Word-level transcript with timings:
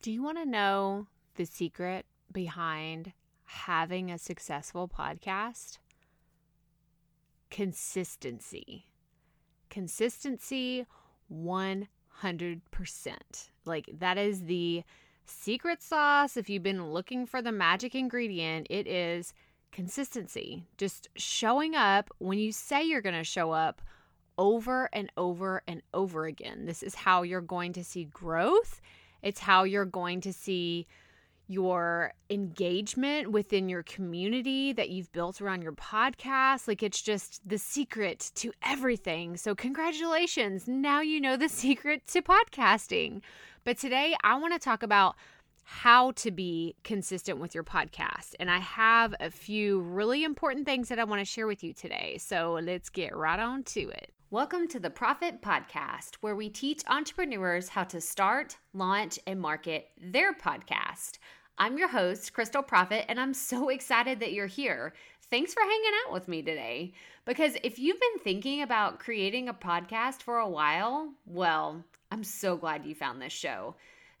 Do 0.00 0.12
you 0.12 0.22
want 0.22 0.38
to 0.38 0.46
know 0.46 1.08
the 1.34 1.44
secret 1.44 2.06
behind 2.32 3.12
having 3.44 4.12
a 4.12 4.18
successful 4.18 4.88
podcast? 4.88 5.78
Consistency. 7.50 8.86
Consistency 9.70 10.86
100%. 11.32 11.88
Like, 13.64 13.90
that 13.98 14.18
is 14.18 14.44
the 14.44 14.84
secret 15.24 15.82
sauce. 15.82 16.36
If 16.36 16.48
you've 16.48 16.62
been 16.62 16.92
looking 16.92 17.26
for 17.26 17.42
the 17.42 17.50
magic 17.50 17.96
ingredient, 17.96 18.68
it 18.70 18.86
is 18.86 19.34
consistency. 19.72 20.62
Just 20.76 21.08
showing 21.16 21.74
up 21.74 22.08
when 22.18 22.38
you 22.38 22.52
say 22.52 22.84
you're 22.84 23.00
going 23.02 23.16
to 23.16 23.24
show 23.24 23.50
up 23.50 23.82
over 24.38 24.88
and 24.92 25.10
over 25.16 25.62
and 25.66 25.82
over 25.92 26.26
again. 26.26 26.66
This 26.66 26.84
is 26.84 26.94
how 26.94 27.22
you're 27.22 27.40
going 27.40 27.72
to 27.72 27.82
see 27.82 28.04
growth. 28.04 28.80
It's 29.22 29.40
how 29.40 29.64
you're 29.64 29.84
going 29.84 30.20
to 30.22 30.32
see 30.32 30.86
your 31.48 32.12
engagement 32.28 33.32
within 33.32 33.70
your 33.70 33.82
community 33.82 34.72
that 34.74 34.90
you've 34.90 35.10
built 35.12 35.40
around 35.40 35.62
your 35.62 35.72
podcast. 35.72 36.68
Like 36.68 36.82
it's 36.82 37.00
just 37.00 37.40
the 37.48 37.58
secret 37.58 38.30
to 38.36 38.52
everything. 38.62 39.36
So, 39.38 39.54
congratulations. 39.54 40.68
Now 40.68 41.00
you 41.00 41.20
know 41.20 41.36
the 41.36 41.48
secret 41.48 42.06
to 42.08 42.22
podcasting. 42.22 43.22
But 43.64 43.78
today 43.78 44.14
I 44.22 44.36
want 44.36 44.52
to 44.52 44.58
talk 44.58 44.82
about 44.82 45.16
how 45.64 46.12
to 46.12 46.30
be 46.30 46.74
consistent 46.84 47.38
with 47.38 47.54
your 47.54 47.64
podcast. 47.64 48.34
And 48.38 48.50
I 48.50 48.58
have 48.58 49.14
a 49.20 49.30
few 49.30 49.80
really 49.80 50.24
important 50.24 50.64
things 50.64 50.88
that 50.88 50.98
I 50.98 51.04
want 51.04 51.20
to 51.20 51.26
share 51.26 51.46
with 51.46 51.64
you 51.64 51.72
today. 51.72 52.18
So, 52.20 52.58
let's 52.62 52.90
get 52.90 53.16
right 53.16 53.40
on 53.40 53.64
to 53.64 53.88
it. 53.88 54.12
Welcome 54.30 54.68
to 54.68 54.78
the 54.78 54.90
Profit 54.90 55.40
Podcast, 55.40 56.16
where 56.20 56.36
we 56.36 56.50
teach 56.50 56.82
entrepreneurs 56.86 57.70
how 57.70 57.84
to 57.84 57.98
start, 57.98 58.58
launch, 58.74 59.18
and 59.26 59.40
market 59.40 59.88
their 59.98 60.34
podcast. 60.34 61.12
I'm 61.56 61.78
your 61.78 61.88
host, 61.88 62.34
Crystal 62.34 62.62
Profit, 62.62 63.06
and 63.08 63.18
I'm 63.18 63.32
so 63.32 63.68
excited 63.70 64.20
that 64.20 64.34
you're 64.34 64.46
here. 64.46 64.92
Thanks 65.30 65.54
for 65.54 65.62
hanging 65.62 65.92
out 66.04 66.12
with 66.12 66.28
me 66.28 66.42
today. 66.42 66.92
Because 67.24 67.56
if 67.64 67.78
you've 67.78 67.98
been 67.98 68.18
thinking 68.22 68.60
about 68.60 68.98
creating 68.98 69.48
a 69.48 69.54
podcast 69.54 70.20
for 70.20 70.36
a 70.36 70.48
while, 70.48 71.10
well, 71.24 71.82
I'm 72.12 72.22
so 72.22 72.58
glad 72.58 72.84
you 72.84 72.94
found 72.94 73.22
this 73.22 73.32
show. 73.32 73.76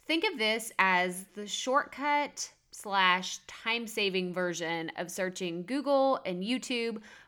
Think 0.06 0.24
of 0.24 0.38
this 0.38 0.72
as 0.78 1.26
the 1.34 1.46
shortcut 1.46 2.50
slash 2.70 3.40
time 3.46 3.86
saving 3.86 4.32
version 4.32 4.90
of 4.96 5.10
searching 5.10 5.64
Google 5.64 6.18
and 6.24 6.42
YouTube 6.42 7.02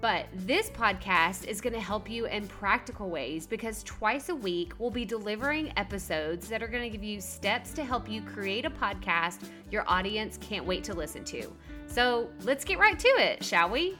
But 0.00 0.26
this 0.32 0.70
podcast 0.70 1.48
is 1.48 1.60
going 1.60 1.72
to 1.72 1.80
help 1.80 2.08
you 2.08 2.26
in 2.26 2.46
practical 2.46 3.10
ways 3.10 3.48
because 3.48 3.82
twice 3.82 4.28
a 4.28 4.34
week 4.34 4.72
we'll 4.78 4.92
be 4.92 5.04
delivering 5.04 5.72
episodes 5.76 6.48
that 6.48 6.62
are 6.62 6.68
going 6.68 6.84
to 6.84 6.88
give 6.88 7.02
you 7.02 7.20
steps 7.20 7.72
to 7.72 7.84
help 7.84 8.08
you 8.08 8.22
create 8.22 8.64
a 8.64 8.70
podcast 8.70 9.48
your 9.72 9.84
audience 9.88 10.38
can't 10.40 10.64
wait 10.64 10.84
to 10.84 10.94
listen 10.94 11.24
to. 11.24 11.52
So 11.88 12.30
let's 12.42 12.64
get 12.64 12.78
right 12.78 12.96
to 12.96 13.08
it, 13.08 13.44
shall 13.44 13.70
we? 13.70 13.98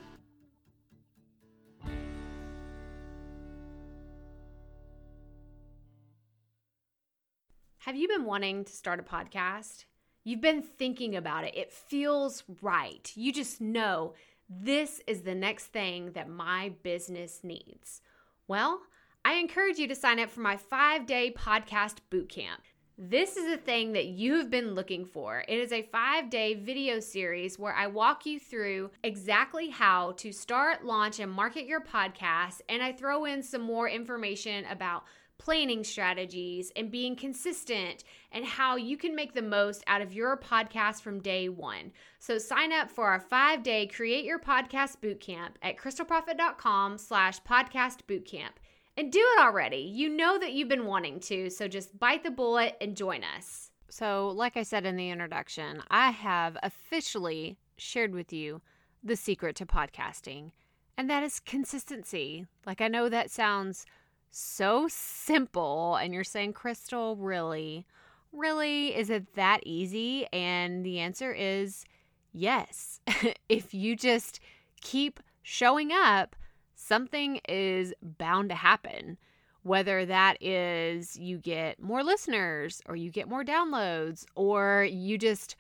Have 7.79 7.97
you 7.97 8.07
been 8.07 8.25
wanting 8.25 8.65
to 8.65 8.73
start 8.73 9.01
a 9.01 9.03
podcast? 9.03 9.87
You've 10.23 10.43
been 10.43 10.63
thinking 10.63 11.17
about 11.17 11.45
it. 11.45 11.57
It 11.57 11.73
feels 11.73 12.45
right. 12.61 13.11
You 13.15 13.33
just 13.33 13.63
know 13.63 14.13
this 14.49 15.01
is 15.07 15.23
the 15.23 15.35
next 15.35 15.67
thing 15.67 16.13
that 16.13 16.29
my 16.29 16.73
business 16.83 17.41
needs. 17.43 18.01
Well, 18.47 18.81
I 19.25 19.35
encourage 19.35 19.79
you 19.79 19.87
to 19.89 19.95
sign 19.95 20.19
up 20.19 20.31
for 20.31 20.41
my 20.41 20.57
five 20.57 21.07
day 21.07 21.33
podcast 21.37 21.97
bootcamp. 22.11 22.65
This 22.97 23.37
is 23.37 23.53
a 23.53 23.57
thing 23.57 23.93
that 23.93 24.07
you 24.07 24.39
have 24.39 24.51
been 24.51 24.75
looking 24.75 25.05
for. 25.05 25.45
It 25.47 25.59
is 25.59 25.71
a 25.71 25.83
five 25.83 26.31
day 26.31 26.55
video 26.55 26.99
series 26.99 27.59
where 27.59 27.75
I 27.75 27.87
walk 27.87 28.27
you 28.27 28.41
through 28.41 28.91
exactly 29.05 29.69
how 29.69 30.13
to 30.13 30.33
start, 30.33 30.85
launch, 30.85 31.21
and 31.21 31.31
market 31.31 31.67
your 31.67 31.81
podcast. 31.81 32.61
And 32.69 32.83
I 32.83 32.93
throw 32.93 33.25
in 33.27 33.43
some 33.43 33.63
more 33.63 33.89
information 33.89 34.65
about 34.65 35.05
planning 35.39 35.85
strategies 35.85 36.73
and 36.77 36.91
being 36.91 37.17
consistent 37.17 38.05
and 38.33 38.45
how 38.45 38.77
you 38.77 38.97
can 38.97 39.15
make 39.15 39.35
the 39.35 39.43
most 39.43 39.83
out 39.87 40.03
of 40.03 40.13
your 40.13 40.37
podcast 40.37 41.01
from 41.01 41.21
day 41.21 41.49
one. 41.49 41.93
So 42.19 42.39
sign 42.39 42.73
up 42.73 42.91
for 42.91 43.07
our 43.07 43.21
five-day 43.21 43.87
Create 43.87 44.25
Your 44.25 44.39
Podcast 44.39 44.99
Bootcamp 45.01 45.53
at 45.63 45.77
crystalprofit.com 45.77 46.99
slash 46.99 47.41
podcast 47.43 48.01
bootcamp. 48.09 48.59
And 48.97 49.13
do 49.13 49.21
it 49.21 49.41
already. 49.41 49.77
You 49.77 50.09
know 50.09 50.39
that 50.41 50.55
you've 50.55 50.69
been 50.69 50.87
wanting 50.87 51.21
to, 51.21 51.51
so 51.51 51.69
just 51.69 51.97
bite 52.01 52.25
the 52.25 52.33
bullet 52.33 52.77
and 52.81 52.97
join 52.97 53.23
us. 53.37 53.71
So, 53.89 54.31
like 54.31 54.57
I 54.57 54.65
said 54.65 54.85
in 54.85 54.97
the 54.97 55.11
introduction, 55.11 55.83
I 55.89 56.11
have 56.11 56.59
officially 56.65 57.59
shared 57.77 58.13
with 58.13 58.33
you 58.33 58.61
the 59.05 59.15
secret 59.15 59.55
to 59.57 59.67
podcasting, 59.67 60.51
and 60.97 61.09
that 61.09 61.23
is 61.23 61.39
consistency. 61.39 62.47
Like, 62.67 62.81
I 62.81 62.89
know 62.89 63.09
that 63.09 63.31
sounds 63.31 63.87
so 64.31 64.87
simple. 64.89 65.97
And 65.97 66.13
you're 66.13 66.25
saying, 66.25 66.53
Crystal, 66.53 67.17
really? 67.17 67.87
Really? 68.33 68.95
Is 68.95 69.11
it 69.11 69.35
that 69.35 69.61
easy? 69.65 70.27
And 70.33 70.85
the 70.85 71.01
answer 71.01 71.33
is 71.33 71.85
yes. 72.33 73.01
if 73.49 73.73
you 73.73 73.97
just 73.97 74.41
keep 74.81 75.21
showing 75.43 75.91
up, 75.93 76.37
something 76.75 77.41
is 77.49 77.95
bound 78.03 78.51
to 78.51 78.55
happen. 78.55 79.19
Whether 79.63 80.07
that 80.07 80.43
is 80.43 81.17
you 81.17 81.39
get 81.39 81.81
more 81.83 82.03
listeners 82.03 82.81
or 82.87 82.97
you 82.97 83.11
get 83.11 83.29
more 83.29 83.45
downloads 83.45 84.25
or 84.35 84.87
you 84.91 85.19
just 85.19 85.57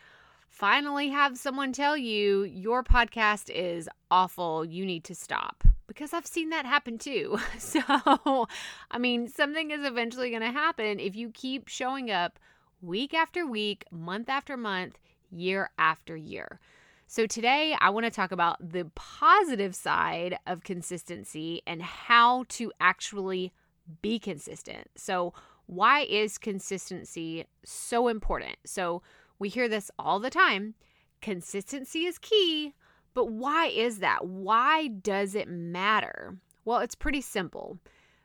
finally 0.48 1.08
have 1.08 1.36
someone 1.36 1.72
tell 1.72 1.96
you 1.96 2.44
your 2.44 2.82
podcast 2.82 3.50
is 3.50 3.88
awful, 4.10 4.64
you 4.64 4.86
need 4.86 5.04
to 5.04 5.14
stop 5.14 5.64
because 5.98 6.12
I've 6.14 6.26
seen 6.26 6.50
that 6.50 6.64
happen 6.64 6.96
too. 6.96 7.38
So, 7.58 8.46
I 8.90 8.98
mean, 8.98 9.28
something 9.28 9.72
is 9.72 9.84
eventually 9.84 10.30
going 10.30 10.42
to 10.42 10.52
happen 10.52 11.00
if 11.00 11.16
you 11.16 11.30
keep 11.30 11.66
showing 11.66 12.10
up 12.10 12.38
week 12.80 13.12
after 13.12 13.44
week, 13.44 13.84
month 13.90 14.28
after 14.28 14.56
month, 14.56 14.96
year 15.30 15.70
after 15.76 16.16
year. 16.16 16.60
So, 17.08 17.26
today 17.26 17.76
I 17.80 17.90
want 17.90 18.06
to 18.06 18.10
talk 18.10 18.30
about 18.30 18.56
the 18.60 18.90
positive 18.94 19.74
side 19.74 20.38
of 20.46 20.62
consistency 20.62 21.62
and 21.66 21.82
how 21.82 22.44
to 22.50 22.72
actually 22.80 23.52
be 24.00 24.20
consistent. 24.20 24.88
So, 24.94 25.34
why 25.66 26.02
is 26.02 26.38
consistency 26.38 27.46
so 27.64 28.06
important? 28.06 28.56
So, 28.64 29.02
we 29.40 29.48
hear 29.48 29.68
this 29.68 29.90
all 29.98 30.20
the 30.20 30.30
time 30.30 30.74
consistency 31.20 32.06
is 32.06 32.18
key. 32.18 32.72
But 33.18 33.32
why 33.32 33.66
is 33.66 33.98
that? 33.98 34.28
Why 34.28 34.86
does 34.86 35.34
it 35.34 35.48
matter? 35.48 36.36
Well, 36.64 36.78
it's 36.78 36.94
pretty 36.94 37.20
simple 37.20 37.76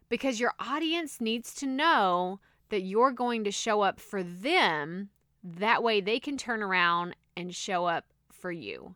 because 0.08 0.40
your 0.40 0.54
audience 0.60 1.20
needs 1.20 1.56
to 1.56 1.66
know 1.66 2.40
that 2.70 2.84
you're 2.84 3.10
going 3.10 3.44
to 3.46 3.50
show 3.50 3.82
up 3.82 4.00
for 4.00 4.22
them. 4.22 5.10
That 5.44 5.82
way 5.82 6.00
they 6.00 6.20
can 6.20 6.38
turn 6.38 6.62
around 6.62 7.16
and 7.36 7.56
show 7.56 7.88
up 7.88 8.06
for 8.32 8.52
you. 8.52 8.94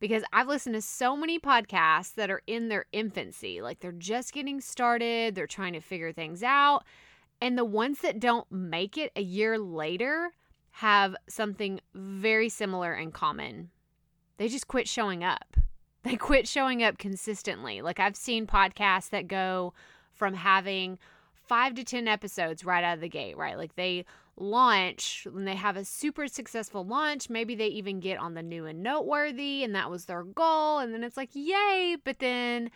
Because 0.00 0.24
I've 0.32 0.48
listened 0.48 0.74
to 0.74 0.82
so 0.82 1.16
many 1.16 1.38
podcasts 1.38 2.14
that 2.14 2.28
are 2.28 2.42
in 2.48 2.68
their 2.68 2.86
infancy, 2.90 3.62
like 3.62 3.78
they're 3.78 3.92
just 3.92 4.32
getting 4.32 4.60
started, 4.60 5.36
they're 5.36 5.46
trying 5.46 5.74
to 5.74 5.80
figure 5.80 6.12
things 6.12 6.42
out. 6.42 6.82
And 7.40 7.56
the 7.56 7.64
ones 7.64 8.00
that 8.00 8.18
don't 8.18 8.50
make 8.50 8.98
it 8.98 9.12
a 9.14 9.22
year 9.22 9.60
later 9.60 10.32
have 10.72 11.14
something 11.28 11.80
very 11.94 12.48
similar 12.48 12.92
in 12.92 13.12
common 13.12 13.70
they 14.36 14.48
just 14.48 14.68
quit 14.68 14.88
showing 14.88 15.24
up. 15.24 15.56
They 16.02 16.14
quit 16.14 16.46
showing 16.46 16.84
up 16.84 16.98
consistently. 16.98 17.82
Like 17.82 17.98
I've 17.98 18.14
seen 18.14 18.46
podcasts 18.46 19.10
that 19.10 19.26
go 19.26 19.74
from 20.12 20.34
having 20.34 21.00
five 21.34 21.74
to 21.74 21.82
10 21.82 22.06
episodes 22.06 22.64
right 22.64 22.84
out 22.84 22.94
of 22.94 23.00
the 23.00 23.08
gate, 23.08 23.36
right? 23.36 23.58
Like 23.58 23.74
they 23.74 24.04
launch 24.36 25.26
and 25.26 25.46
they 25.46 25.54
have 25.54 25.76
a 25.76 25.84
super 25.84 26.28
successful 26.28 26.84
launch. 26.84 27.30
Maybe 27.30 27.54
they 27.54 27.68
even 27.68 28.00
get 28.00 28.18
on 28.18 28.34
the 28.34 28.42
new 28.42 28.66
and 28.66 28.82
noteworthy, 28.82 29.64
and 29.64 29.74
that 29.74 29.90
was 29.90 30.04
their 30.04 30.22
goal. 30.22 30.78
And 30.78 30.92
then 30.92 31.02
it's 31.02 31.16
like, 31.16 31.30
yay. 31.32 31.96
But 32.02 32.18
then 32.18 32.70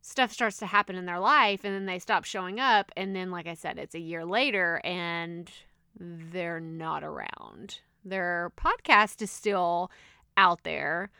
stuff 0.00 0.32
starts 0.32 0.58
to 0.58 0.66
happen 0.66 0.96
in 0.96 1.06
their 1.06 1.20
life, 1.20 1.64
and 1.64 1.74
then 1.74 1.86
they 1.86 1.98
stop 1.98 2.24
showing 2.24 2.60
up. 2.60 2.90
And 2.96 3.14
then, 3.14 3.30
like 3.30 3.46
I 3.46 3.54
said, 3.54 3.78
it's 3.78 3.94
a 3.94 4.00
year 4.00 4.24
later, 4.24 4.80
and 4.84 5.50
they're 5.98 6.60
not 6.60 7.04
around. 7.04 7.80
Their 8.04 8.52
podcast 8.56 9.22
is 9.22 9.30
still 9.30 9.90
out 10.36 10.62
there, 10.64 11.10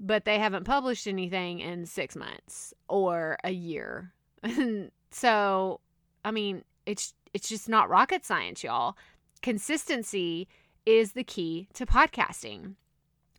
but 0.00 0.24
they 0.24 0.38
haven't 0.38 0.64
published 0.64 1.06
anything 1.06 1.60
in 1.60 1.86
six 1.86 2.14
months 2.16 2.74
or 2.88 3.38
a 3.44 3.50
year. 3.50 4.12
so, 5.10 5.80
I 6.24 6.30
mean, 6.30 6.64
it's 6.86 7.14
it's 7.34 7.48
just 7.48 7.68
not 7.68 7.90
rocket 7.90 8.24
science, 8.24 8.62
y'all. 8.64 8.96
Consistency 9.42 10.48
is 10.86 11.12
the 11.12 11.24
key 11.24 11.68
to 11.74 11.86
podcasting. 11.86 12.74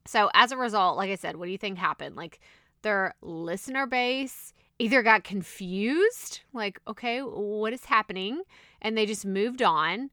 So, 0.05 0.29
as 0.33 0.51
a 0.51 0.57
result, 0.57 0.97
like 0.97 1.11
I 1.11 1.15
said, 1.15 1.35
what 1.35 1.45
do 1.45 1.51
you 1.51 1.57
think 1.57 1.77
happened? 1.77 2.15
Like 2.15 2.39
their 2.81 3.15
listener 3.21 3.85
base 3.85 4.53
either 4.79 5.03
got 5.03 5.23
confused, 5.23 6.41
like, 6.53 6.79
okay, 6.87 7.19
what 7.19 7.73
is 7.73 7.85
happening? 7.85 8.43
And 8.81 8.97
they 8.97 9.05
just 9.05 9.25
moved 9.25 9.61
on, 9.61 10.09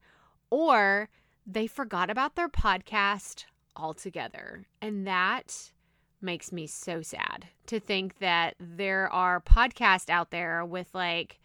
or 0.50 1.08
they 1.46 1.68
forgot 1.68 2.10
about 2.10 2.34
their 2.34 2.48
podcast 2.48 3.44
altogether. 3.76 4.66
And 4.80 5.06
that 5.06 5.72
makes 6.20 6.50
me 6.50 6.66
so 6.66 7.02
sad 7.02 7.46
to 7.66 7.78
think 7.78 8.18
that 8.18 8.54
there 8.58 9.12
are 9.12 9.40
podcasts 9.40 10.08
out 10.08 10.30
there 10.30 10.64
with 10.64 10.94
like 10.94 11.40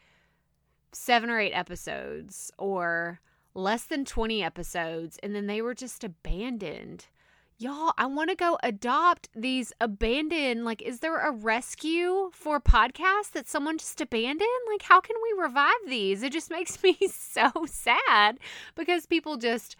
seven 0.91 1.29
or 1.29 1.39
eight 1.39 1.53
episodes 1.53 2.51
or 2.57 3.19
less 3.53 3.83
than 3.83 4.05
20 4.05 4.43
episodes, 4.43 5.19
and 5.21 5.35
then 5.35 5.47
they 5.47 5.61
were 5.61 5.75
just 5.75 6.03
abandoned 6.03 7.07
y'all, 7.61 7.93
I 7.97 8.07
want 8.07 8.29
to 8.31 8.35
go 8.35 8.57
adopt 8.63 9.29
these 9.35 9.71
abandoned. 9.79 10.65
Like, 10.65 10.81
is 10.81 10.99
there 10.99 11.19
a 11.19 11.31
rescue 11.31 12.31
for 12.33 12.59
podcasts 12.59 13.31
that 13.33 13.47
someone 13.47 13.77
just 13.77 14.01
abandoned? 14.01 14.49
Like, 14.69 14.81
how 14.81 14.99
can 14.99 15.15
we 15.21 15.41
revive 15.41 15.71
these? 15.87 16.23
It 16.23 16.33
just 16.33 16.49
makes 16.51 16.81
me 16.83 16.97
so 17.07 17.51
sad 17.67 18.39
because 18.75 19.05
people 19.05 19.37
just 19.37 19.75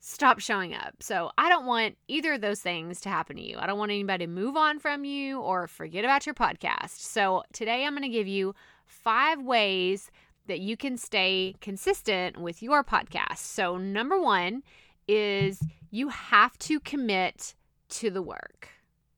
stop 0.00 0.40
showing 0.40 0.74
up. 0.74 0.94
So, 1.00 1.30
I 1.38 1.48
don't 1.48 1.66
want 1.66 1.96
either 2.08 2.34
of 2.34 2.40
those 2.40 2.60
things 2.60 3.00
to 3.02 3.08
happen 3.08 3.36
to 3.36 3.42
you. 3.42 3.56
I 3.58 3.66
don't 3.66 3.78
want 3.78 3.92
anybody 3.92 4.26
to 4.26 4.30
move 4.32 4.56
on 4.56 4.78
from 4.78 5.04
you 5.04 5.40
or 5.40 5.66
forget 5.66 6.04
about 6.04 6.26
your 6.26 6.34
podcast. 6.34 6.98
So, 6.98 7.44
today 7.52 7.84
I'm 7.84 7.92
going 7.92 8.02
to 8.02 8.08
give 8.08 8.28
you 8.28 8.54
five 8.86 9.40
ways 9.42 10.10
that 10.46 10.60
you 10.60 10.76
can 10.76 10.96
stay 10.96 11.54
consistent 11.60 12.38
with 12.38 12.62
your 12.62 12.82
podcast. 12.82 13.38
So, 13.38 13.76
number 13.76 14.20
one 14.20 14.62
is 15.06 15.60
you 15.90 16.08
have 16.08 16.58
to 16.58 16.80
commit 16.80 17.54
to 17.90 18.10
the 18.10 18.22
work. 18.22 18.68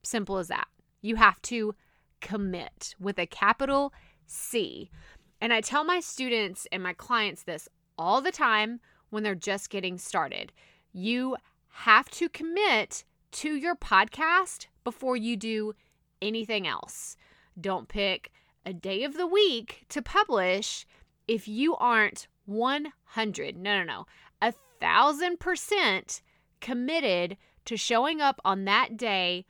Simple 0.03 0.39
as 0.39 0.49
that. 0.49 0.69
You 1.01 1.17
have 1.17 1.41
to 1.43 1.75
commit 2.21 2.95
with 2.99 3.19
a 3.19 3.27
capital 3.27 3.93
C. 4.27 4.91
And 5.41 5.53
I 5.53 5.61
tell 5.61 5.85
my 5.85 6.01
students 6.01 6.67
and 6.73 6.83
my 6.83 6.93
clients 6.93 7.43
this 7.43 7.69
all 7.99 8.21
the 8.21 8.33
time 8.33 8.81
when 9.11 9.23
they're 9.23 9.35
just 9.35 9.71
getting 9.71 9.99
started. 9.99 10.53
You 10.93 11.37
have 11.69 12.11
to 12.11 12.29
commit 12.29 13.05
to 13.33 13.55
your 13.55 13.75
podcast 13.75 14.67
before 14.85 15.17
you 15.17 15.37
do 15.37 15.75
anything 16.21 16.67
else. 16.67 17.17
Don't 17.61 17.89
pick 17.89 18.31
a 18.65 18.73
day 18.73 19.05
of 19.05 19.17
the 19.17 19.27
week 19.27 19.85
to 19.89 20.03
publish 20.03 20.87
if 21.27 21.49
you 21.49 21.75
aren't 21.77 22.29
100, 22.47 23.57
no, 23.57 23.79
no, 23.79 23.85
no, 23.85 24.07
a 24.41 24.53
thousand 24.81 25.41
percent 25.41 26.23
committed 26.61 27.37
to 27.65 27.77
showing 27.77 28.21
up 28.21 28.41
on 28.45 28.65
that 28.65 28.97
day 28.97 29.45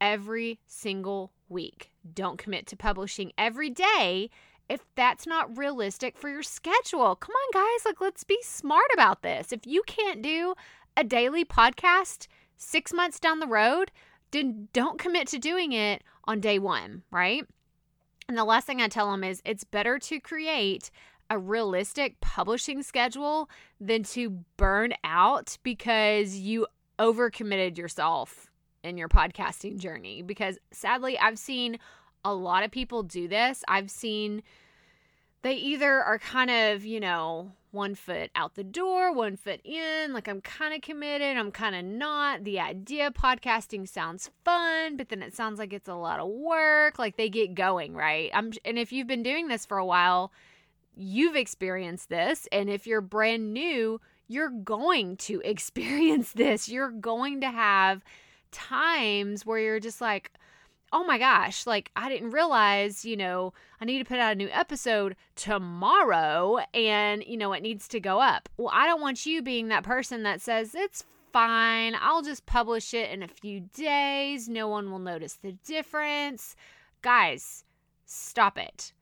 every 0.00 0.58
single 0.66 1.32
week. 1.48 1.90
Don't 2.14 2.38
commit 2.38 2.66
to 2.68 2.76
publishing 2.76 3.32
every 3.36 3.70
day 3.70 4.30
if 4.68 4.84
that's 4.94 5.26
not 5.26 5.56
realistic 5.56 6.16
for 6.16 6.28
your 6.28 6.42
schedule. 6.42 7.16
Come 7.16 7.34
on, 7.34 7.62
guys, 7.62 7.84
like 7.84 8.00
let's 8.00 8.24
be 8.24 8.38
smart 8.42 8.90
about 8.92 9.22
this. 9.22 9.52
If 9.52 9.66
you 9.66 9.82
can't 9.86 10.22
do 10.22 10.54
a 10.98 11.04
daily 11.04 11.44
podcast 11.44 12.26
six 12.56 12.92
months 12.92 13.20
down 13.20 13.38
the 13.38 13.46
road, 13.46 13.92
then 14.32 14.66
don't 14.72 14.98
commit 14.98 15.28
to 15.28 15.38
doing 15.38 15.70
it 15.70 16.02
on 16.24 16.40
day 16.40 16.58
one, 16.58 17.04
right? 17.12 17.44
And 18.28 18.36
the 18.36 18.44
last 18.44 18.66
thing 18.66 18.82
I 18.82 18.88
tell 18.88 19.08
them 19.10 19.22
is 19.22 19.40
it's 19.44 19.62
better 19.62 20.00
to 20.00 20.18
create 20.18 20.90
a 21.30 21.38
realistic 21.38 22.20
publishing 22.20 22.82
schedule 22.82 23.48
than 23.80 24.02
to 24.02 24.44
burn 24.56 24.92
out 25.04 25.56
because 25.62 26.34
you 26.34 26.66
overcommitted 26.98 27.78
yourself 27.78 28.50
in 28.82 28.98
your 28.98 29.08
podcasting 29.08 29.78
journey. 29.78 30.22
Because 30.22 30.58
sadly, 30.72 31.16
I've 31.16 31.38
seen 31.38 31.78
a 32.24 32.34
lot 32.34 32.64
of 32.64 32.72
people 32.72 33.04
do 33.04 33.28
this. 33.28 33.62
I've 33.68 33.90
seen 33.90 34.42
they 35.42 35.54
either 35.54 36.02
are 36.02 36.18
kind 36.18 36.50
of, 36.50 36.84
you 36.84 36.98
know, 36.98 37.52
one 37.78 37.94
foot 37.94 38.30
out 38.34 38.56
the 38.56 38.64
door, 38.64 39.12
one 39.12 39.36
foot 39.36 39.60
in, 39.64 40.12
like 40.12 40.28
I'm 40.28 40.40
kind 40.40 40.74
of 40.74 40.82
committed, 40.82 41.36
I'm 41.36 41.52
kind 41.52 41.76
of 41.76 41.84
not. 41.84 42.42
The 42.44 42.58
idea 42.58 43.10
podcasting 43.10 43.88
sounds 43.88 44.30
fun, 44.44 44.96
but 44.96 45.08
then 45.08 45.22
it 45.22 45.34
sounds 45.34 45.60
like 45.60 45.72
it's 45.72 45.88
a 45.88 45.94
lot 45.94 46.18
of 46.18 46.28
work. 46.28 46.98
Like 46.98 47.16
they 47.16 47.30
get 47.30 47.54
going, 47.54 47.94
right? 47.94 48.30
I'm 48.34 48.52
and 48.64 48.78
if 48.78 48.92
you've 48.92 49.06
been 49.06 49.22
doing 49.22 49.46
this 49.46 49.64
for 49.64 49.78
a 49.78 49.86
while, 49.86 50.32
you've 50.96 51.36
experienced 51.36 52.08
this. 52.08 52.48
And 52.50 52.68
if 52.68 52.86
you're 52.86 53.00
brand 53.00 53.54
new, 53.54 54.00
you're 54.26 54.50
going 54.50 55.16
to 55.18 55.40
experience 55.44 56.32
this. 56.32 56.68
You're 56.68 56.90
going 56.90 57.40
to 57.42 57.50
have 57.50 58.04
times 58.50 59.46
where 59.46 59.60
you're 59.60 59.80
just 59.80 60.00
like, 60.00 60.32
oh 60.92 61.04
my 61.04 61.18
gosh, 61.18 61.66
like 61.66 61.90
I 61.96 62.08
didn't 62.08 62.30
realize, 62.30 63.04
you 63.04 63.16
know, 63.16 63.52
I 63.80 63.84
need 63.84 63.98
to 63.98 64.04
put 64.04 64.18
out 64.18 64.32
a 64.32 64.36
new 64.36 64.48
episode 64.50 65.16
tomorrow 65.36 66.58
and, 66.72 67.24
you 67.26 67.36
know, 67.36 67.52
it 67.52 67.62
needs 67.62 67.88
to 67.88 68.00
go 68.00 68.20
up. 68.20 68.48
Well, 68.56 68.70
I 68.72 68.86
don't 68.86 69.00
want 69.00 69.26
you 69.26 69.42
being 69.42 69.68
that 69.68 69.82
person 69.82 70.22
that 70.22 70.40
says, 70.40 70.74
it's 70.74 71.04
fine. 71.32 71.94
I'll 72.00 72.22
just 72.22 72.46
publish 72.46 72.94
it 72.94 73.10
in 73.10 73.22
a 73.22 73.28
few 73.28 73.60
days. 73.74 74.48
No 74.48 74.68
one 74.68 74.90
will 74.90 74.98
notice 74.98 75.34
the 75.34 75.52
difference. 75.52 76.56
Guys, 77.02 77.64
stop 78.06 78.58
it. 78.58 78.92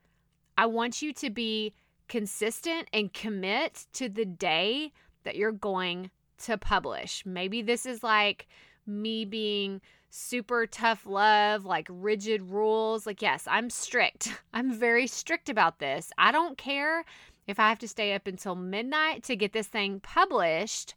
I 0.59 0.67
want 0.67 1.03
you 1.03 1.13
to 1.15 1.31
be 1.31 1.73
consistent 2.09 2.89
and 2.93 3.13
commit 3.13 3.87
to 3.93 4.09
the 4.09 4.25
day 4.25 4.93
that 5.25 5.37
you're 5.37 5.53
going 5.53 6.11
to 6.39 6.59
publish. 6.59 7.25
Maybe 7.27 7.63
this 7.63 7.87
is 7.87 8.03
like 8.03 8.47
me 8.87 9.25
being 9.25 9.81
super 10.11 10.67
tough 10.67 11.07
love, 11.07 11.65
like 11.65 11.89
rigid 11.91 12.43
rules. 12.43 13.07
Like, 13.07 13.23
yes, 13.23 13.45
I'm 13.47 13.71
strict. 13.71 14.33
I'm 14.53 14.73
very 14.73 15.07
strict 15.07 15.49
about 15.49 15.79
this. 15.79 16.13
I 16.19 16.33
don't 16.33 16.59
care 16.59 17.05
if 17.47 17.59
I 17.59 17.69
have 17.69 17.79
to 17.81 17.89
stay 17.89 18.15
up 18.15 18.27
until 18.27 18.55
midnight 18.55 19.23
to 19.25 19.37
get 19.37 19.53
this 19.53 19.69
thing 19.69 20.01
published. 20.01 20.95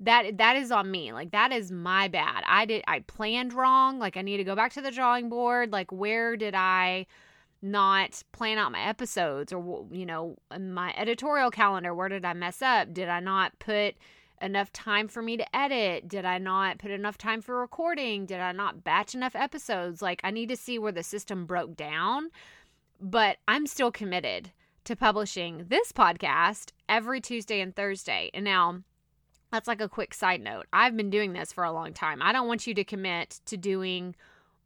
That 0.00 0.38
that 0.38 0.54
is 0.54 0.70
on 0.70 0.92
me. 0.92 1.12
Like 1.12 1.32
that 1.32 1.50
is 1.50 1.72
my 1.72 2.06
bad. 2.06 2.44
I 2.46 2.66
did 2.66 2.84
I 2.86 3.00
planned 3.00 3.52
wrong. 3.52 3.98
Like 3.98 4.16
I 4.16 4.22
need 4.22 4.36
to 4.36 4.44
go 4.44 4.54
back 4.54 4.72
to 4.74 4.80
the 4.80 4.92
drawing 4.92 5.28
board. 5.28 5.72
Like 5.72 5.90
where 5.90 6.36
did 6.36 6.54
I 6.54 7.06
not 7.60 8.22
plan 8.32 8.58
out 8.58 8.70
my 8.70 8.80
episodes 8.80 9.52
or 9.52 9.86
you 9.90 10.06
know 10.06 10.36
my 10.60 10.94
editorial 10.96 11.50
calendar 11.50 11.92
where 11.92 12.08
did 12.08 12.24
i 12.24 12.32
mess 12.32 12.62
up 12.62 12.94
did 12.94 13.08
i 13.08 13.18
not 13.18 13.58
put 13.58 13.96
enough 14.42 14.72
time 14.72 15.08
for 15.08 15.22
me 15.22 15.36
to 15.36 15.56
edit? 15.56 16.08
Did 16.08 16.24
i 16.24 16.38
not 16.38 16.78
put 16.78 16.90
enough 16.90 17.18
time 17.18 17.40
for 17.40 17.58
recording? 17.58 18.26
Did 18.26 18.40
i 18.40 18.52
not 18.52 18.84
batch 18.84 19.14
enough 19.14 19.34
episodes? 19.34 20.02
Like 20.02 20.20
i 20.24 20.30
need 20.30 20.48
to 20.48 20.56
see 20.56 20.78
where 20.78 20.92
the 20.92 21.02
system 21.02 21.46
broke 21.46 21.76
down. 21.76 22.30
But 23.00 23.38
i'm 23.46 23.66
still 23.66 23.92
committed 23.92 24.52
to 24.84 24.96
publishing 24.96 25.66
this 25.68 25.92
podcast 25.92 26.72
every 26.88 27.20
tuesday 27.20 27.60
and 27.60 27.74
thursday. 27.74 28.30
And 28.32 28.44
now 28.44 28.82
that's 29.50 29.68
like 29.68 29.80
a 29.80 29.88
quick 29.88 30.14
side 30.14 30.40
note. 30.40 30.66
I've 30.72 30.96
been 30.96 31.10
doing 31.10 31.32
this 31.32 31.52
for 31.52 31.64
a 31.64 31.72
long 31.72 31.92
time. 31.92 32.22
I 32.22 32.32
don't 32.32 32.48
want 32.48 32.66
you 32.66 32.74
to 32.74 32.84
commit 32.84 33.40
to 33.46 33.56
doing 33.56 34.14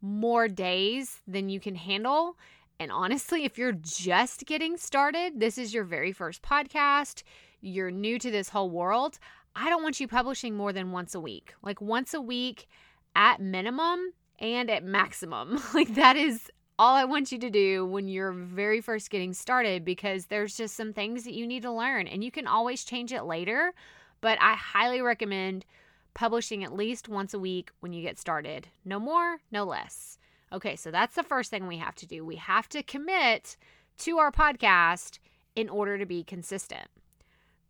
more 0.01 0.47
days 0.47 1.21
than 1.27 1.49
you 1.49 1.59
can 1.59 1.75
handle. 1.75 2.37
And 2.79 2.91
honestly, 2.91 3.45
if 3.45 3.57
you're 3.57 3.71
just 3.71 4.45
getting 4.45 4.77
started, 4.77 5.39
this 5.39 5.57
is 5.57 5.73
your 5.73 5.85
very 5.85 6.11
first 6.11 6.41
podcast, 6.41 7.23
you're 7.61 7.91
new 7.91 8.19
to 8.19 8.29
this 8.29 8.49
whole 8.49 8.69
world, 8.69 9.19
I 9.55 9.69
don't 9.69 9.83
want 9.83 9.99
you 9.99 10.07
publishing 10.07 10.55
more 10.55 10.73
than 10.73 10.91
once 10.91 11.13
a 11.13 11.19
week. 11.19 11.53
Like 11.61 11.81
once 11.81 12.13
a 12.13 12.21
week 12.21 12.67
at 13.15 13.39
minimum 13.39 14.13
and 14.39 14.69
at 14.69 14.83
maximum. 14.83 15.61
Like 15.73 15.95
that 15.95 16.15
is 16.15 16.49
all 16.79 16.95
I 16.95 17.05
want 17.05 17.31
you 17.31 17.37
to 17.39 17.49
do 17.49 17.85
when 17.85 18.07
you're 18.07 18.31
very 18.31 18.81
first 18.81 19.09
getting 19.09 19.33
started 19.33 19.85
because 19.85 20.25
there's 20.25 20.57
just 20.57 20.75
some 20.75 20.91
things 20.91 21.23
that 21.23 21.33
you 21.33 21.45
need 21.45 21.61
to 21.63 21.71
learn 21.71 22.07
and 22.07 22.23
you 22.23 22.31
can 22.31 22.47
always 22.47 22.83
change 22.83 23.13
it 23.13 23.23
later. 23.23 23.73
But 24.21 24.37
I 24.41 24.53
highly 24.55 25.01
recommend 25.01 25.65
publishing 26.13 26.63
at 26.63 26.73
least 26.73 27.09
once 27.09 27.33
a 27.33 27.39
week 27.39 27.71
when 27.79 27.93
you 27.93 28.01
get 28.01 28.19
started. 28.19 28.67
No 28.85 28.99
more, 28.99 29.37
no 29.51 29.63
less. 29.63 30.17
Okay, 30.51 30.75
so 30.75 30.91
that's 30.91 31.15
the 31.15 31.23
first 31.23 31.49
thing 31.49 31.67
we 31.67 31.77
have 31.77 31.95
to 31.95 32.07
do. 32.07 32.25
We 32.25 32.35
have 32.37 32.69
to 32.69 32.83
commit 32.83 33.57
to 33.99 34.17
our 34.17 34.31
podcast 34.31 35.19
in 35.55 35.69
order 35.69 35.97
to 35.97 36.05
be 36.05 36.23
consistent. 36.23 36.87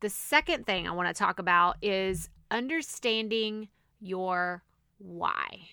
The 0.04 0.10
second 0.10 0.66
thing 0.66 0.86
I 0.86 0.92
want 0.92 1.08
to 1.08 1.18
talk 1.18 1.40
about 1.40 1.78
is 1.82 2.30
understanding 2.52 3.70
your 4.02 4.62
why. 4.98 5.70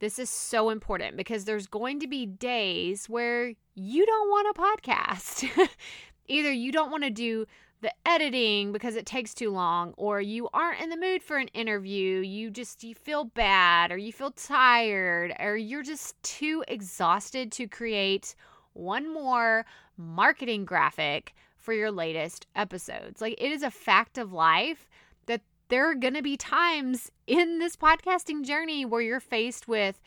This 0.00 0.18
is 0.18 0.28
so 0.28 0.70
important 0.70 1.16
because 1.16 1.44
there's 1.44 1.68
going 1.68 2.00
to 2.00 2.08
be 2.08 2.26
days 2.26 3.08
where 3.08 3.52
you 3.76 4.04
don't 4.04 4.28
want 4.28 4.58
a 4.58 4.60
podcast. 4.60 5.68
Either 6.26 6.50
you 6.50 6.72
don't 6.72 6.90
want 6.90 7.04
to 7.04 7.10
do 7.10 7.46
the 7.80 7.92
editing 8.04 8.72
because 8.72 8.96
it 8.96 9.06
takes 9.06 9.32
too 9.34 9.50
long 9.50 9.94
or 9.96 10.20
you 10.20 10.48
aren't 10.52 10.82
in 10.82 10.90
the 10.90 10.96
mood 10.96 11.22
for 11.22 11.36
an 11.36 11.46
interview 11.54 12.18
you 12.18 12.50
just 12.50 12.82
you 12.82 12.92
feel 12.92 13.24
bad 13.24 13.92
or 13.92 13.96
you 13.96 14.12
feel 14.12 14.32
tired 14.32 15.32
or 15.38 15.56
you're 15.56 15.84
just 15.84 16.20
too 16.24 16.64
exhausted 16.66 17.52
to 17.52 17.68
create 17.68 18.34
one 18.72 19.08
more 19.14 19.64
marketing 19.96 20.64
graphic 20.64 21.36
for 21.68 21.74
your 21.74 21.90
latest 21.90 22.46
episodes 22.56 23.20
like 23.20 23.34
it 23.36 23.52
is 23.52 23.62
a 23.62 23.70
fact 23.70 24.16
of 24.16 24.32
life 24.32 24.88
that 25.26 25.42
there 25.68 25.84
are 25.84 25.94
going 25.94 26.14
to 26.14 26.22
be 26.22 26.34
times 26.34 27.12
in 27.26 27.58
this 27.58 27.76
podcasting 27.76 28.42
journey 28.42 28.86
where 28.86 29.02
you're 29.02 29.20
faced 29.20 29.68
with 29.68 30.00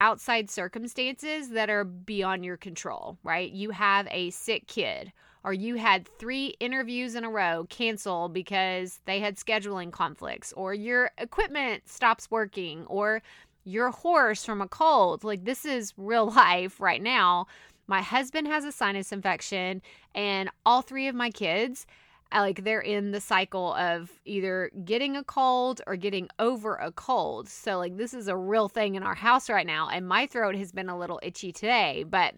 outside 0.00 0.48
circumstances 0.48 1.48
that 1.48 1.68
are 1.68 1.82
beyond 1.82 2.44
your 2.44 2.56
control 2.56 3.18
right 3.24 3.50
you 3.50 3.70
have 3.70 4.06
a 4.12 4.30
sick 4.30 4.68
kid 4.68 5.12
or 5.42 5.52
you 5.52 5.74
had 5.74 6.06
three 6.06 6.54
interviews 6.60 7.16
in 7.16 7.24
a 7.24 7.30
row 7.30 7.66
cancel 7.68 8.28
because 8.28 9.00
they 9.04 9.18
had 9.18 9.36
scheduling 9.36 9.90
conflicts, 9.90 10.52
or 10.52 10.74
your 10.74 11.10
equipment 11.16 11.88
stops 11.88 12.30
working, 12.30 12.84
or 12.88 13.22
your 13.64 13.90
hoarse 13.90 14.44
from 14.44 14.60
a 14.60 14.68
cold. 14.68 15.24
Like, 15.24 15.46
this 15.46 15.64
is 15.64 15.94
real 15.96 16.30
life 16.30 16.78
right 16.78 17.02
now. 17.02 17.46
My 17.90 18.02
husband 18.02 18.46
has 18.46 18.64
a 18.64 18.70
sinus 18.70 19.10
infection, 19.10 19.82
and 20.14 20.48
all 20.64 20.80
three 20.80 21.08
of 21.08 21.16
my 21.16 21.28
kids 21.28 21.88
like 22.32 22.62
they're 22.62 22.80
in 22.80 23.10
the 23.10 23.20
cycle 23.20 23.74
of 23.74 24.12
either 24.24 24.70
getting 24.84 25.16
a 25.16 25.24
cold 25.24 25.80
or 25.88 25.96
getting 25.96 26.28
over 26.38 26.76
a 26.76 26.92
cold. 26.92 27.48
So 27.48 27.78
like 27.78 27.96
this 27.96 28.14
is 28.14 28.28
a 28.28 28.36
real 28.36 28.68
thing 28.68 28.94
in 28.94 29.02
our 29.02 29.16
house 29.16 29.50
right 29.50 29.66
now 29.66 29.88
and 29.88 30.06
my 30.06 30.28
throat 30.28 30.54
has 30.54 30.70
been 30.70 30.88
a 30.88 30.96
little 30.96 31.18
itchy 31.24 31.50
today, 31.50 32.04
but 32.08 32.36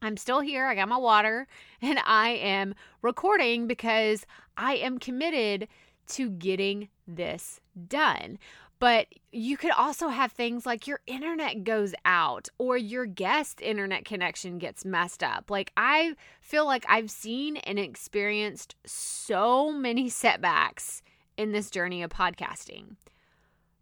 I'm 0.00 0.16
still 0.16 0.38
here. 0.38 0.66
I 0.66 0.76
got 0.76 0.88
my 0.88 0.98
water 0.98 1.48
and 1.82 1.98
I 2.06 2.28
am 2.34 2.76
recording 3.02 3.66
because 3.66 4.24
I 4.56 4.76
am 4.76 5.00
committed 5.00 5.66
to 6.10 6.30
getting 6.30 6.88
this 7.08 7.60
done. 7.88 8.38
But 8.78 9.06
you 9.32 9.56
could 9.56 9.70
also 9.70 10.08
have 10.08 10.32
things 10.32 10.66
like 10.66 10.86
your 10.86 11.00
internet 11.06 11.64
goes 11.64 11.94
out 12.04 12.48
or 12.58 12.76
your 12.76 13.06
guest 13.06 13.62
internet 13.62 14.04
connection 14.04 14.58
gets 14.58 14.84
messed 14.84 15.22
up. 15.22 15.50
Like, 15.50 15.72
I 15.76 16.14
feel 16.40 16.66
like 16.66 16.84
I've 16.88 17.10
seen 17.10 17.56
and 17.58 17.78
experienced 17.78 18.76
so 18.84 19.72
many 19.72 20.08
setbacks 20.10 21.02
in 21.36 21.52
this 21.52 21.70
journey 21.70 22.02
of 22.02 22.10
podcasting. 22.10 22.96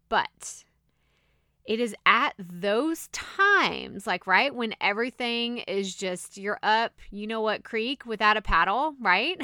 But 0.07 0.63
it 1.65 1.79
is 1.79 1.95
at 2.05 2.33
those 2.37 3.07
times, 3.07 4.05
like, 4.05 4.27
right, 4.27 4.53
when 4.53 4.75
everything 4.79 5.57
is 5.59 5.95
just, 5.95 6.37
you're 6.37 6.59
up, 6.63 6.93
you 7.11 7.27
know 7.27 7.41
what, 7.41 7.63
creek 7.63 8.05
without 8.05 8.37
a 8.37 8.41
paddle, 8.41 8.95
right? 9.01 9.41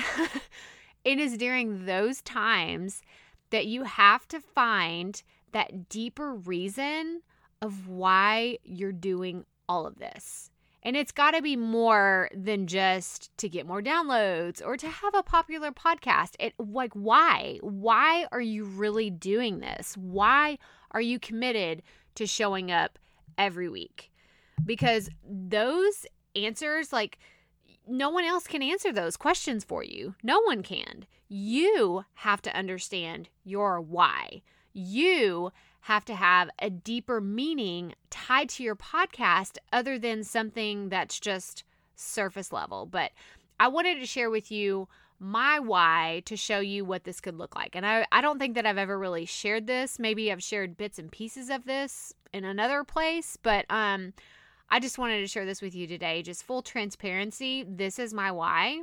it 1.04 1.20
is 1.20 1.36
during 1.36 1.86
those 1.86 2.22
times 2.22 3.02
that 3.50 3.66
you 3.66 3.84
have 3.84 4.28
to 4.30 4.40
find 4.40 5.24
that 5.52 5.90
deeper 5.90 6.34
reason 6.34 7.22
of 7.62 7.88
why 7.88 8.58
you're 8.64 8.92
doing 8.92 9.46
all 9.70 9.86
of 9.86 10.00
this. 10.00 10.50
And 10.84 10.98
it's 10.98 11.12
got 11.12 11.32
to 11.32 11.44
be 11.44 11.56
more 11.56 12.30
than 12.34 12.66
just 12.66 13.36
to 13.38 13.48
get 13.48 13.68
more 13.68 13.84
downloads 13.84 14.66
or 14.66 14.78
to 14.78 14.88
have 14.88 15.14
a 15.14 15.22
popular 15.22 15.72
podcast. 15.72 16.32
It 16.40 16.54
like 16.58 16.94
why? 16.94 17.60
Why 17.62 18.26
are 18.32 18.42
you 18.42 18.64
really 18.64 19.12
doing 19.12 19.60
this? 19.60 19.96
Why 19.96 20.58
are 20.90 21.02
you 21.02 21.20
committed 21.20 21.84
to 22.16 22.26
showing 22.26 22.72
up 22.72 22.98
every 23.38 23.70
week 23.70 24.12
because 24.66 25.10
those 25.28 26.06
answers 26.36 26.94
like 26.94 27.18
no 27.88 28.10
one 28.10 28.24
else 28.24 28.48
can 28.48 28.62
answer 28.62 28.94
those 28.94 29.18
questions 29.18 29.64
for 29.64 29.84
you. 29.84 30.16
No 30.24 30.42
one 30.42 30.62
can. 30.62 31.06
You 31.28 32.06
have 32.16 32.42
to 32.44 32.56
understand 32.56 33.30
your 33.44 33.82
why. 33.82 34.44
You 34.74 35.52
have 35.82 36.06
to 36.06 36.16
have 36.16 36.50
a 36.60 36.70
deeper 36.70 37.20
meaning 37.20 37.96
tied 38.10 38.50
to 38.50 38.64
your 38.64 38.76
podcast 38.76 39.58
other 39.74 39.98
than 39.98 40.24
something 40.24 40.90
that's 40.90 41.20
just 41.20 41.64
surface 41.96 42.52
level. 42.52 42.86
But 42.86 43.12
I 43.60 43.68
wanted 43.68 44.00
to 44.00 44.06
share 44.06 44.30
with 44.30 44.52
you 44.52 44.88
my 45.20 45.60
why 45.60 46.24
to 46.26 46.36
show 46.36 46.60
you 46.60 46.84
what 46.84 47.04
this 47.04 47.22
could 47.22 47.38
look 47.38 47.56
like. 47.56 47.76
And 47.76 47.86
I, 47.86 48.06
I 48.12 48.22
don't 48.22 48.40
think 48.40 48.56
that 48.56 48.66
I've 48.66 48.78
ever 48.78 48.98
really 48.98 49.26
shared 49.26 49.68
this. 49.68 50.00
Maybe 50.00 50.32
I've 50.32 50.42
shared 50.42 50.78
bits 50.78 50.98
and 50.98 51.12
pieces 51.12 51.50
of 51.50 51.66
this 51.66 52.14
in 52.34 52.44
another 52.44 52.84
place, 52.84 53.38
but 53.42 53.66
um 53.70 54.14
I 54.74 54.80
just 54.80 54.98
wanted 54.98 55.20
to 55.20 55.28
share 55.28 55.46
this 55.46 55.62
with 55.62 55.76
you 55.76 55.86
today. 55.86 56.24
Just 56.24 56.44
full 56.44 56.62
transparency. 56.62 57.66
This 57.68 58.00
is 58.00 58.14
my 58.14 58.32
why. 58.32 58.82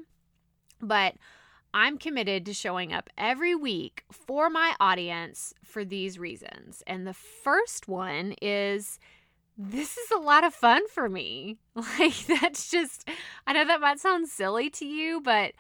But 0.82 1.14
I'm 1.74 1.98
committed 1.98 2.46
to 2.46 2.54
showing 2.54 2.92
up 2.92 3.10
every 3.16 3.54
week 3.54 4.04
for 4.10 4.48
my 4.50 4.74
audience 4.80 5.54
for 5.64 5.84
these 5.84 6.18
reasons. 6.18 6.82
And 6.86 7.06
the 7.06 7.14
first 7.14 7.88
one 7.88 8.34
is 8.40 8.98
this 9.56 9.96
is 9.96 10.10
a 10.10 10.18
lot 10.18 10.44
of 10.44 10.54
fun 10.54 10.86
for 10.88 11.08
me. 11.08 11.58
Like, 11.98 12.26
that's 12.26 12.70
just, 12.70 13.08
I 13.46 13.52
know 13.52 13.64
that 13.64 13.80
might 13.80 14.00
sound 14.00 14.28
silly 14.28 14.68
to 14.70 14.84
you, 14.84 15.20
but 15.20 15.52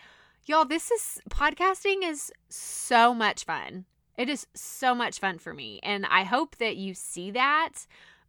Y'all, 0.48 0.64
this 0.64 0.90
is 0.90 1.20
podcasting 1.28 1.98
is 2.02 2.32
so 2.48 3.12
much 3.12 3.44
fun. 3.44 3.84
It 4.16 4.30
is 4.30 4.46
so 4.54 4.94
much 4.94 5.18
fun 5.20 5.38
for 5.38 5.52
me. 5.52 5.78
And 5.82 6.06
I 6.06 6.22
hope 6.24 6.56
that 6.56 6.78
you 6.78 6.94
see 6.94 7.30
that 7.32 7.86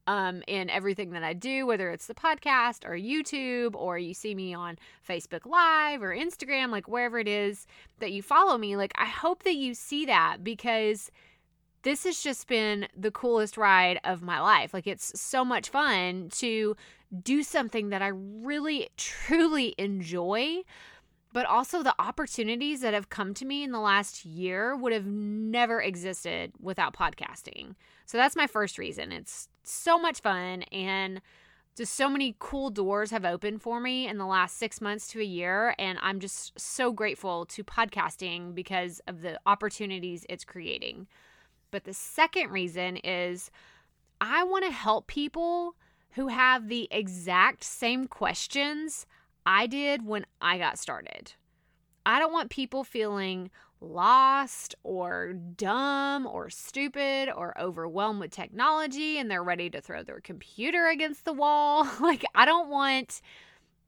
um, 0.10 0.42
in 0.48 0.72
everything 0.72 1.12
that 1.12 1.22
I 1.22 1.34
do, 1.34 1.68
whether 1.68 1.92
it's 1.92 2.08
the 2.08 2.16
podcast 2.16 2.84
or 2.84 2.98
YouTube 2.98 3.76
or 3.76 4.00
you 4.00 4.16
see 4.16 4.34
me 4.34 4.56
on 4.56 4.80
Facebook 5.08 5.46
Live 5.46 6.02
or 6.02 6.10
Instagram, 6.10 6.72
like 6.72 6.88
wherever 6.88 7.20
it 7.20 7.28
is 7.28 7.68
that 8.00 8.12
you 8.12 8.24
follow 8.24 8.58
me. 8.58 8.76
Like, 8.76 8.92
I 8.96 9.06
hope 9.06 9.44
that 9.44 9.54
you 9.54 9.76
see 9.76 10.08
that 10.08 10.44
because 10.44 11.12
this 11.84 12.06
has 12.06 12.24
just 12.24 12.48
been 12.48 12.88
the 12.98 13.12
coolest 13.12 13.56
ride 13.56 14.00
of 14.04 14.24
my 14.24 14.42
life. 14.42 14.74
Like, 14.74 14.88
it's 14.88 15.18
so 15.22 15.46
much 15.46 15.70
fun 15.70 16.30
to 16.38 16.76
do 17.22 17.44
something 17.44 17.90
that 17.90 18.02
I 18.02 18.08
really, 18.08 18.90
truly 18.98 19.76
enjoy 19.78 20.64
but 21.32 21.46
also 21.46 21.84
the 21.84 21.96
opportunities 22.00 22.82
that 22.82 22.94
have 22.94 23.10
come 23.10 23.34
to 23.36 23.46
me 23.46 23.64
in 23.64 23.72
the 23.72 23.80
last 23.80 24.26
year 24.26 24.76
would 24.76 24.94
have 24.94 25.06
never 25.06 25.82
existed 25.82 26.52
without 26.60 26.96
podcasting. 26.96 27.76
So 28.06 28.18
that's 28.18 28.36
my 28.36 28.48
first 28.48 28.78
reason. 28.78 29.12
It's 29.12 29.48
so 29.70 30.00
much 30.00 30.22
fun 30.22 30.64
and 30.72 31.22
just 31.76 31.96
so 31.96 32.10
many 32.10 32.36
cool 32.40 32.70
doors 32.70 33.12
have 33.12 33.24
opened 33.24 33.62
for 33.62 33.80
me 33.80 34.08
in 34.08 34.18
the 34.18 34.26
last 34.26 34.58
six 34.58 34.82
months 34.82 35.08
to 35.08 35.22
a 35.22 35.24
year. 35.24 35.76
And 35.80 35.98
I'm 36.02 36.20
just 36.20 36.60
so 36.60 36.92
grateful 36.92 37.46
to 37.46 37.64
podcasting 37.64 38.54
because 38.54 39.00
of 39.08 39.22
the 39.22 39.40
opportunities 39.46 40.26
it's 40.28 40.44
creating. 40.44 41.08
But 41.72 41.86
the 41.86 41.94
second 41.94 42.52
reason 42.52 42.98
is 42.98 43.50
I 44.20 44.44
want 44.44 44.66
to 44.66 44.72
help 44.72 45.08
people 45.08 45.76
who 46.12 46.28
have 46.28 46.68
the 46.68 46.88
exact 46.92 47.64
same 47.64 48.08
questions 48.08 49.06
I 49.46 49.68
did 49.68 50.06
when 50.06 50.26
I 50.42 50.58
got 50.58 50.80
started. 50.80 51.34
I 52.06 52.20
don't 52.20 52.34
want 52.34 52.50
people 52.50 52.84
feeling 52.84 53.52
lost 53.82 54.76
or 54.84 55.34
dumb 55.34 56.26
or 56.26 56.50
stupid 56.50 57.30
or 57.36 57.60
overwhelmed 57.60 58.20
with 58.20 58.32
technology 58.32 59.18
and 59.18 59.30
they're 59.30 59.44
ready 59.44 59.70
to 59.70 59.82
throw 59.82 60.04
their 60.04 60.20
computer 60.20 60.88
against 60.88 61.26
the 61.26 61.34
wall. 61.34 61.88
Like 62.00 62.26
I 62.34 62.46
don't 62.46 62.70
want 62.70 63.22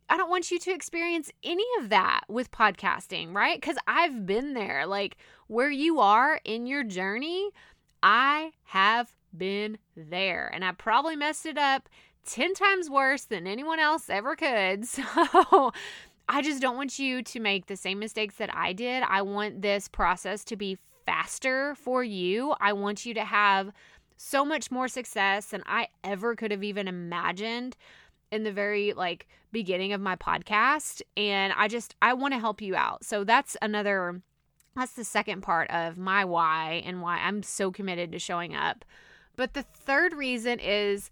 I 0.09 0.17
don't 0.17 0.29
want 0.29 0.51
you 0.51 0.59
to 0.59 0.71
experience 0.71 1.31
any 1.43 1.65
of 1.79 1.89
that 1.89 2.21
with 2.27 2.51
podcasting, 2.51 3.33
right? 3.33 3.61
Cuz 3.61 3.77
I've 3.87 4.25
been 4.25 4.53
there. 4.53 4.85
Like 4.85 5.17
where 5.47 5.71
you 5.71 5.99
are 5.99 6.39
in 6.43 6.67
your 6.67 6.83
journey, 6.83 7.49
I 8.03 8.51
have 8.65 9.15
been 9.35 9.77
there 9.95 10.49
and 10.53 10.63
I 10.63 10.71
probably 10.73 11.15
messed 11.15 11.45
it 11.45 11.57
up 11.57 11.89
10 12.25 12.53
times 12.53 12.89
worse 12.89 13.25
than 13.25 13.47
anyone 13.47 13.79
else 13.79 14.09
ever 14.09 14.35
could. 14.35 14.85
So 14.85 15.71
I 16.33 16.41
just 16.41 16.61
don't 16.61 16.77
want 16.77 16.97
you 16.97 17.21
to 17.23 17.39
make 17.41 17.65
the 17.65 17.75
same 17.75 17.99
mistakes 17.99 18.35
that 18.35 18.55
I 18.55 18.71
did. 18.71 19.03
I 19.03 19.21
want 19.21 19.61
this 19.61 19.89
process 19.89 20.45
to 20.45 20.55
be 20.55 20.77
faster 21.05 21.75
for 21.75 22.05
you. 22.05 22.55
I 22.61 22.71
want 22.71 23.05
you 23.05 23.13
to 23.15 23.25
have 23.25 23.73
so 24.15 24.45
much 24.45 24.71
more 24.71 24.87
success 24.87 25.47
than 25.47 25.61
I 25.65 25.89
ever 26.05 26.37
could 26.37 26.51
have 26.51 26.63
even 26.63 26.87
imagined 26.87 27.75
in 28.31 28.45
the 28.45 28.51
very 28.53 28.93
like 28.93 29.27
beginning 29.51 29.91
of 29.91 29.99
my 29.99 30.15
podcast 30.15 31.01
and 31.17 31.51
I 31.57 31.67
just 31.67 31.95
I 32.01 32.13
want 32.13 32.33
to 32.33 32.39
help 32.39 32.61
you 32.61 32.77
out. 32.77 33.03
So 33.03 33.25
that's 33.25 33.57
another 33.61 34.21
that's 34.73 34.93
the 34.93 35.03
second 35.03 35.41
part 35.41 35.69
of 35.69 35.97
my 35.97 36.23
why 36.23 36.81
and 36.85 37.01
why 37.01 37.17
I'm 37.17 37.43
so 37.43 37.73
committed 37.73 38.13
to 38.13 38.19
showing 38.19 38.55
up. 38.55 38.85
But 39.35 39.53
the 39.53 39.63
third 39.63 40.13
reason 40.13 40.59
is 40.61 41.09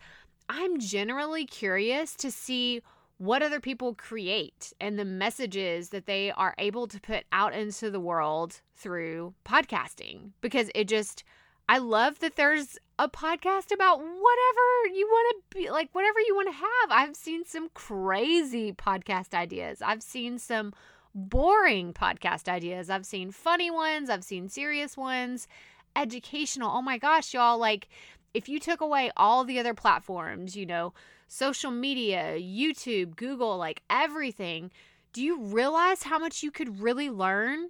I'm 0.48 0.80
generally 0.80 1.46
curious 1.46 2.16
to 2.16 2.32
see 2.32 2.82
what 3.20 3.44
other 3.44 3.60
people 3.60 3.94
create 3.94 4.72
and 4.80 4.98
the 4.98 5.06
messages 5.06 5.90
that 5.90 6.06
they 6.06 6.32
are 6.32 6.56
able 6.58 6.88
to 6.88 7.00
put 7.02 7.26
out 7.34 7.54
into 7.54 7.92
the 7.92 8.00
world 8.00 8.62
through 8.76 9.34
podcasting 9.46 10.32
because 10.42 10.72
it 10.74 10.88
just 10.88 11.24
I 11.68 11.78
love 11.78 12.20
that 12.20 12.38
there's 12.38 12.80
a 12.98 13.10
podcast 13.10 13.74
about 13.74 14.00
whatever 14.00 14.96
you 14.96 15.06
want 15.06 15.36
to 15.52 15.58
be 15.58 15.70
like 15.70 15.90
whatever 15.92 16.20
you 16.22 16.34
want 16.34 16.48
to 16.48 16.54
have. 16.54 16.92
I've 16.92 17.16
seen 17.16 17.46
some 17.46 17.70
crazy 17.74 18.72
podcast 18.72 19.34
ideas. 19.34 19.82
I've 19.82 20.02
seen 20.02 20.40
some 20.40 20.74
boring 21.14 21.92
podcast 21.92 22.48
ideas. 22.48 22.90
I've 22.90 23.06
seen 23.06 23.32
funny 23.32 23.70
ones, 23.70 24.10
I've 24.10 24.24
seen 24.24 24.48
serious 24.48 24.96
ones, 24.96 25.46
educational. 25.94 26.72
Oh 26.72 26.82
my 26.82 26.98
gosh, 26.98 27.34
y'all, 27.34 27.58
like 27.58 27.90
if 28.34 28.48
you 28.48 28.60
took 28.60 28.82
away 28.82 29.12
all 29.18 29.44
the 29.44 29.60
other 29.60 29.74
platforms, 29.74 30.56
you 30.56 30.66
know, 30.66 30.94
social 31.28 31.72
media, 31.72 32.38
YouTube, 32.40 33.16
Google, 33.16 33.58
like 33.58 33.82
everything, 33.90 34.72
do 35.14 35.24
you 35.24 35.42
realize 35.42 36.04
how 36.04 36.20
much 36.20 36.44
you 36.44 36.52
could 36.52 36.82
really 36.82 37.10
learn 37.10 37.70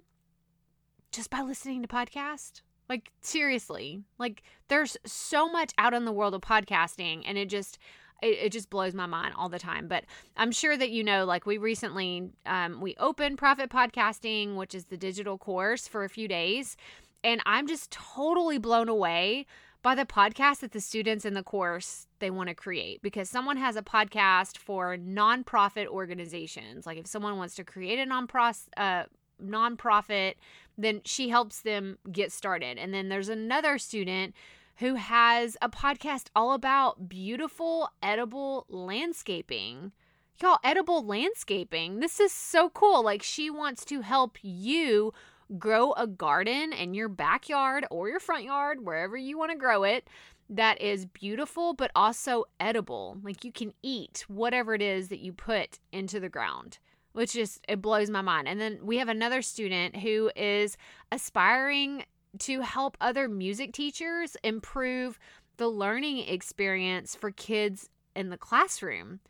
just 1.12 1.30
by 1.30 1.40
listening 1.42 1.82
to 1.82 1.88
podcast? 1.88 2.62
Like 2.88 3.10
seriously, 3.20 4.02
like 4.18 4.42
there's 4.68 4.96
so 5.06 5.48
much 5.48 5.72
out 5.78 5.94
in 5.94 6.04
the 6.04 6.12
world 6.12 6.34
of 6.34 6.40
podcasting 6.40 7.22
and 7.24 7.38
it 7.38 7.48
just 7.48 7.78
it, 8.22 8.38
it, 8.38 8.52
just 8.52 8.68
blows 8.68 8.94
my 8.94 9.06
mind 9.06 9.32
all 9.36 9.48
the 9.48 9.58
time 9.58 9.88
but 9.88 10.04
i'm 10.36 10.52
sure 10.52 10.76
that 10.76 10.90
you 10.90 11.02
know 11.02 11.24
like 11.24 11.46
we 11.46 11.56
recently 11.56 12.28
um, 12.44 12.80
we 12.80 12.94
opened 12.98 13.38
profit 13.38 13.70
podcasting 13.70 14.56
which 14.56 14.74
is 14.74 14.86
the 14.86 14.96
digital 14.98 15.38
course 15.38 15.88
for 15.88 16.04
a 16.04 16.08
few 16.08 16.28
days 16.28 16.76
and 17.24 17.40
i'm 17.46 17.66
just 17.66 17.90
totally 17.90 18.58
blown 18.58 18.90
away 18.90 19.46
by 19.82 19.94
the 19.94 20.04
podcast 20.04 20.60
that 20.60 20.72
the 20.72 20.80
students 20.80 21.24
in 21.24 21.34
the 21.34 21.42
course 21.42 22.06
they 22.18 22.30
want 22.30 22.48
to 22.48 22.54
create 22.54 23.00
because 23.02 23.30
someone 23.30 23.56
has 23.56 23.76
a 23.76 23.82
podcast 23.82 24.58
for 24.58 24.96
nonprofit 24.96 25.86
organizations 25.86 26.86
like 26.86 26.98
if 26.98 27.06
someone 27.06 27.36
wants 27.36 27.54
to 27.54 27.64
create 27.64 27.98
a 27.98 28.06
non-profit 28.06 28.68
uh, 28.76 29.04
nonprofit 29.42 30.34
then 30.80 31.00
she 31.04 31.28
helps 31.28 31.60
them 31.62 31.98
get 32.10 32.32
started. 32.32 32.78
And 32.78 32.92
then 32.92 33.08
there's 33.08 33.28
another 33.28 33.78
student 33.78 34.34
who 34.76 34.94
has 34.94 35.56
a 35.60 35.68
podcast 35.68 36.28
all 36.34 36.54
about 36.54 37.08
beautiful 37.08 37.90
edible 38.02 38.66
landscaping. 38.68 39.92
Y'all, 40.40 40.58
edible 40.64 41.04
landscaping. 41.04 42.00
This 42.00 42.18
is 42.18 42.32
so 42.32 42.70
cool. 42.70 43.04
Like, 43.04 43.22
she 43.22 43.50
wants 43.50 43.84
to 43.86 44.00
help 44.00 44.38
you 44.40 45.12
grow 45.58 45.92
a 45.92 46.06
garden 46.06 46.72
in 46.72 46.94
your 46.94 47.08
backyard 47.08 47.86
or 47.90 48.08
your 48.08 48.20
front 48.20 48.44
yard, 48.44 48.84
wherever 48.84 49.16
you 49.16 49.38
want 49.38 49.50
to 49.50 49.58
grow 49.58 49.82
it, 49.84 50.08
that 50.48 50.80
is 50.80 51.06
beautiful 51.06 51.74
but 51.74 51.90
also 51.94 52.44
edible. 52.58 53.18
Like, 53.22 53.44
you 53.44 53.52
can 53.52 53.72
eat 53.82 54.24
whatever 54.28 54.74
it 54.74 54.82
is 54.82 55.08
that 55.08 55.20
you 55.20 55.32
put 55.32 55.78
into 55.92 56.20
the 56.20 56.28
ground 56.28 56.78
which 57.12 57.32
just 57.32 57.60
it 57.68 57.82
blows 57.82 58.10
my 58.10 58.20
mind. 58.20 58.48
And 58.48 58.60
then 58.60 58.78
we 58.82 58.98
have 58.98 59.08
another 59.08 59.42
student 59.42 59.96
who 59.96 60.30
is 60.36 60.76
aspiring 61.10 62.04
to 62.40 62.60
help 62.60 62.96
other 63.00 63.28
music 63.28 63.72
teachers 63.72 64.36
improve 64.44 65.18
the 65.56 65.68
learning 65.68 66.20
experience 66.28 67.14
for 67.14 67.30
kids 67.30 67.88
in 68.14 68.30
the 68.30 68.38
classroom. 68.38 69.20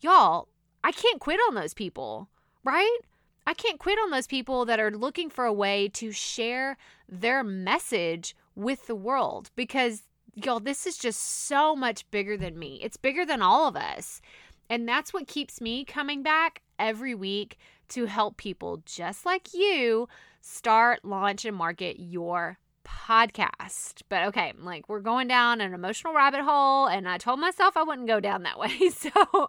Y'all, 0.00 0.48
I 0.82 0.92
can't 0.92 1.20
quit 1.20 1.40
on 1.48 1.54
those 1.54 1.74
people, 1.74 2.28
right? 2.62 2.98
I 3.46 3.54
can't 3.54 3.78
quit 3.78 3.98
on 3.98 4.10
those 4.10 4.26
people 4.26 4.64
that 4.64 4.80
are 4.80 4.90
looking 4.90 5.28
for 5.28 5.44
a 5.44 5.52
way 5.52 5.88
to 5.94 6.12
share 6.12 6.76
their 7.08 7.44
message 7.44 8.34
with 8.54 8.86
the 8.86 8.94
world 8.94 9.50
because 9.54 10.02
y'all 10.34 10.60
this 10.60 10.86
is 10.86 10.96
just 10.96 11.20
so 11.20 11.76
much 11.76 12.10
bigger 12.10 12.36
than 12.36 12.58
me. 12.58 12.80
It's 12.82 12.96
bigger 12.96 13.26
than 13.26 13.42
all 13.42 13.68
of 13.68 13.76
us. 13.76 14.20
And 14.70 14.88
that's 14.88 15.12
what 15.12 15.26
keeps 15.26 15.60
me 15.60 15.84
coming 15.84 16.22
back 16.22 16.62
every 16.78 17.14
week 17.14 17.58
to 17.88 18.06
help 18.06 18.36
people 18.38 18.82
just 18.86 19.26
like 19.26 19.52
you 19.52 20.08
start, 20.40 21.04
launch, 21.04 21.44
and 21.44 21.56
market 21.56 22.00
your 22.00 22.58
podcast. 22.84 24.02
But 24.08 24.28
okay, 24.28 24.52
like 24.58 24.88
we're 24.88 25.00
going 25.00 25.28
down 25.28 25.60
an 25.60 25.74
emotional 25.74 26.14
rabbit 26.14 26.40
hole, 26.40 26.86
and 26.86 27.08
I 27.08 27.18
told 27.18 27.40
myself 27.40 27.76
I 27.76 27.82
wouldn't 27.82 28.08
go 28.08 28.20
down 28.20 28.42
that 28.44 28.58
way. 28.58 28.78
So, 28.90 29.48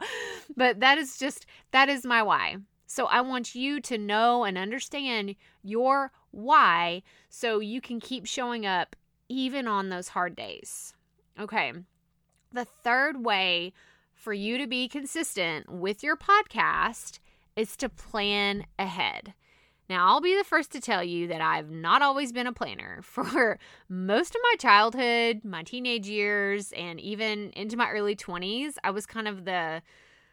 but 0.55 0.81
that 0.81 0.97
is 0.97 1.17
just, 1.17 1.45
that 1.71 1.87
is 1.87 2.05
my 2.05 2.21
why. 2.23 2.57
So 2.87 3.05
I 3.05 3.21
want 3.21 3.55
you 3.55 3.81
to 3.81 3.97
know 3.97 4.43
and 4.43 4.57
understand 4.57 5.35
your 5.63 6.11
why 6.31 7.01
so 7.29 7.59
you 7.59 7.81
can 7.81 7.99
keep 7.99 8.25
showing 8.25 8.65
up 8.65 8.95
even 9.29 9.67
on 9.67 9.89
those 9.89 10.09
hard 10.09 10.35
days. 10.35 10.93
Okay. 11.39 11.73
The 12.51 12.65
third 12.65 13.25
way 13.25 13.73
for 14.13 14.33
you 14.33 14.57
to 14.57 14.67
be 14.67 14.87
consistent 14.87 15.69
with 15.69 16.03
your 16.03 16.15
podcast 16.15 17.19
is 17.55 17.75
to 17.77 17.89
plan 17.89 18.65
ahead. 18.77 19.33
Now, 19.87 20.07
I'll 20.07 20.21
be 20.21 20.35
the 20.35 20.43
first 20.43 20.71
to 20.71 20.81
tell 20.81 21.03
you 21.03 21.27
that 21.27 21.41
I've 21.41 21.69
not 21.69 22.01
always 22.01 22.31
been 22.31 22.47
a 22.47 22.53
planner. 22.53 23.01
For 23.03 23.59
most 23.87 24.35
of 24.35 24.41
my 24.41 24.55
childhood, 24.59 25.41
my 25.43 25.61
teenage 25.63 26.07
years, 26.07 26.71
and 26.71 26.99
even 26.99 27.51
into 27.51 27.77
my 27.77 27.89
early 27.89 28.15
20s, 28.15 28.75
I 28.83 28.89
was 28.89 29.05
kind 29.05 29.27
of 29.27 29.45
the 29.45 29.83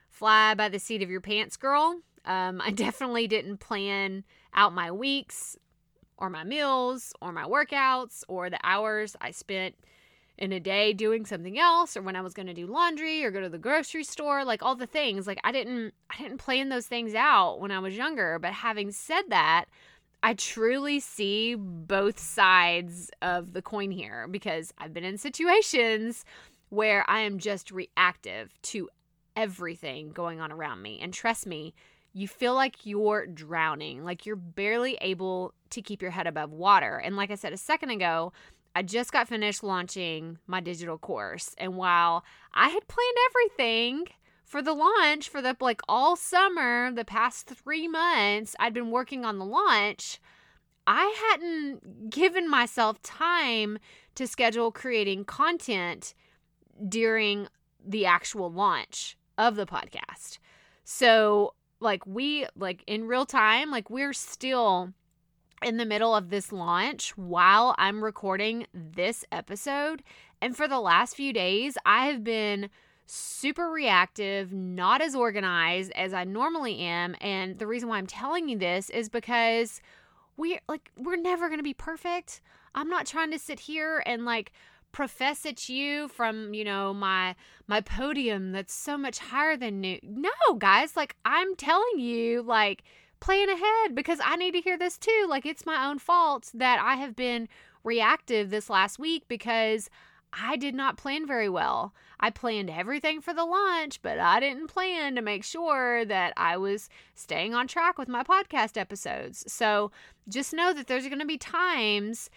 fly 0.08 0.54
by 0.54 0.68
the 0.68 0.78
seat 0.78 1.02
of 1.02 1.10
your 1.10 1.20
pants 1.20 1.56
girl. 1.56 2.00
Um, 2.24 2.60
I 2.60 2.70
definitely 2.74 3.26
didn't 3.26 3.58
plan 3.58 4.24
out 4.54 4.74
my 4.74 4.90
weeks 4.90 5.56
or 6.18 6.30
my 6.30 6.44
meals 6.44 7.12
or 7.20 7.32
my 7.32 7.44
workouts 7.44 8.22
or 8.28 8.48
the 8.48 8.60
hours 8.62 9.16
I 9.20 9.30
spent 9.30 9.74
in 10.38 10.52
a 10.52 10.60
day 10.60 10.92
doing 10.92 11.26
something 11.26 11.58
else 11.58 11.96
or 11.96 12.02
when 12.02 12.16
I 12.16 12.20
was 12.20 12.34
going 12.34 12.46
to 12.46 12.54
do 12.54 12.66
laundry 12.66 13.24
or 13.24 13.30
go 13.30 13.40
to 13.40 13.48
the 13.48 13.58
grocery 13.58 14.04
store, 14.04 14.44
like 14.44 14.62
all 14.62 14.74
the 14.74 14.86
things. 14.86 15.26
Like 15.26 15.40
I 15.44 15.52
didn't 15.52 15.94
I 16.10 16.20
didn't 16.22 16.38
plan 16.38 16.68
those 16.68 16.86
things 16.86 17.14
out 17.14 17.60
when 17.60 17.70
I 17.70 17.78
was 17.78 17.96
younger, 17.96 18.38
but 18.38 18.52
having 18.52 18.90
said 18.92 19.22
that, 19.28 19.66
I 20.22 20.34
truly 20.34 21.00
see 21.00 21.54
both 21.56 22.18
sides 22.18 23.10
of 23.20 23.52
the 23.52 23.62
coin 23.62 23.90
here 23.90 24.28
because 24.28 24.72
I've 24.78 24.94
been 24.94 25.04
in 25.04 25.18
situations 25.18 26.24
where 26.70 27.04
I 27.08 27.20
am 27.20 27.38
just 27.38 27.70
reactive 27.70 28.52
to 28.62 28.88
everything 29.36 30.10
going 30.10 30.40
on 30.40 30.52
around 30.52 30.80
me. 30.80 31.00
And 31.02 31.12
trust 31.12 31.46
me, 31.46 31.74
you 32.12 32.28
feel 32.28 32.54
like 32.54 32.84
you're 32.84 33.26
drowning, 33.26 34.04
like 34.04 34.26
you're 34.26 34.36
barely 34.36 34.98
able 35.00 35.54
to 35.70 35.80
keep 35.80 36.02
your 36.02 36.10
head 36.10 36.26
above 36.26 36.52
water. 36.52 36.98
And 36.98 37.16
like 37.16 37.30
I 37.30 37.36
said 37.36 37.52
a 37.52 37.58
second 37.58 37.90
ago, 37.90 38.32
I 38.74 38.82
just 38.82 39.12
got 39.12 39.28
finished 39.28 39.62
launching 39.62 40.38
my 40.46 40.60
digital 40.60 40.98
course. 40.98 41.54
And 41.58 41.76
while 41.76 42.24
I 42.54 42.68
had 42.68 42.88
planned 42.88 43.16
everything 43.30 44.06
for 44.44 44.62
the 44.62 44.74
launch 44.74 45.28
for 45.28 45.40
the 45.40 45.56
like 45.60 45.80
all 45.88 46.16
summer, 46.16 46.92
the 46.92 47.04
past 47.04 47.46
three 47.46 47.88
months, 47.88 48.54
I'd 48.58 48.74
been 48.74 48.90
working 48.90 49.24
on 49.24 49.38
the 49.38 49.44
launch. 49.44 50.20
I 50.86 51.14
hadn't 51.30 52.10
given 52.10 52.50
myself 52.50 53.00
time 53.02 53.78
to 54.14 54.26
schedule 54.26 54.72
creating 54.72 55.24
content 55.24 56.14
during 56.88 57.48
the 57.84 58.04
actual 58.04 58.50
launch 58.50 59.16
of 59.38 59.56
the 59.56 59.66
podcast. 59.66 60.38
So, 60.84 61.54
like, 61.82 62.06
we, 62.06 62.46
like, 62.56 62.82
in 62.86 63.06
real 63.06 63.26
time, 63.26 63.70
like, 63.70 63.90
we're 63.90 64.12
still 64.12 64.92
in 65.62 65.76
the 65.76 65.86
middle 65.86 66.14
of 66.14 66.30
this 66.30 66.52
launch 66.52 67.16
while 67.16 67.74
I'm 67.78 68.02
recording 68.02 68.66
this 68.72 69.24
episode. 69.30 70.02
And 70.40 70.56
for 70.56 70.66
the 70.66 70.80
last 70.80 71.14
few 71.14 71.32
days, 71.32 71.76
I 71.86 72.06
have 72.06 72.24
been 72.24 72.68
super 73.06 73.70
reactive, 73.70 74.52
not 74.52 75.00
as 75.00 75.14
organized 75.14 75.92
as 75.92 76.12
I 76.14 76.24
normally 76.24 76.78
am. 76.78 77.14
And 77.20 77.58
the 77.58 77.66
reason 77.66 77.88
why 77.88 77.98
I'm 77.98 78.06
telling 78.06 78.48
you 78.48 78.58
this 78.58 78.90
is 78.90 79.08
because 79.08 79.80
we 80.36 80.58
like 80.68 80.90
we're 80.96 81.16
never 81.16 81.48
going 81.48 81.58
to 81.58 81.64
be 81.64 81.74
perfect. 81.74 82.40
I'm 82.74 82.88
not 82.88 83.06
trying 83.06 83.30
to 83.32 83.38
sit 83.38 83.60
here 83.60 84.02
and 84.06 84.24
like 84.24 84.52
profess 84.92 85.44
at 85.46 85.68
you 85.68 86.08
from, 86.08 86.54
you 86.54 86.64
know, 86.64 86.94
my 86.94 87.34
my 87.66 87.80
podium 87.80 88.52
that's 88.52 88.74
so 88.74 88.96
much 88.96 89.18
higher 89.18 89.56
than 89.56 89.82
you. 89.82 89.98
No, 90.02 90.30
guys, 90.58 90.96
like 90.96 91.16
I'm 91.24 91.56
telling 91.56 91.98
you 91.98 92.42
like 92.42 92.84
plan 93.20 93.48
ahead 93.48 93.94
because 93.94 94.18
I 94.22 94.36
need 94.36 94.52
to 94.52 94.60
hear 94.60 94.78
this 94.78 94.98
too. 94.98 95.26
Like 95.28 95.46
it's 95.46 95.66
my 95.66 95.86
own 95.86 95.98
fault 95.98 96.50
that 96.54 96.80
I 96.80 96.96
have 96.96 97.16
been 97.16 97.48
reactive 97.84 98.50
this 98.50 98.70
last 98.70 98.98
week 98.98 99.24
because 99.28 99.88
I 100.32 100.56
did 100.56 100.74
not 100.74 100.96
plan 100.96 101.26
very 101.26 101.48
well. 101.48 101.94
I 102.18 102.30
planned 102.30 102.70
everything 102.70 103.20
for 103.20 103.34
the 103.34 103.44
launch, 103.44 104.00
but 104.00 104.18
I 104.18 104.40
didn't 104.40 104.68
plan 104.68 105.14
to 105.16 105.22
make 105.22 105.44
sure 105.44 106.04
that 106.04 106.32
I 106.36 106.56
was 106.56 106.88
staying 107.14 107.54
on 107.54 107.66
track 107.66 107.98
with 107.98 108.08
my 108.08 108.22
podcast 108.22 108.78
episodes. 108.78 109.44
So 109.52 109.90
just 110.28 110.54
know 110.54 110.72
that 110.72 110.86
there's 110.86 111.08
going 111.08 111.18
to 111.18 111.26
be 111.26 111.36
times 111.36 112.30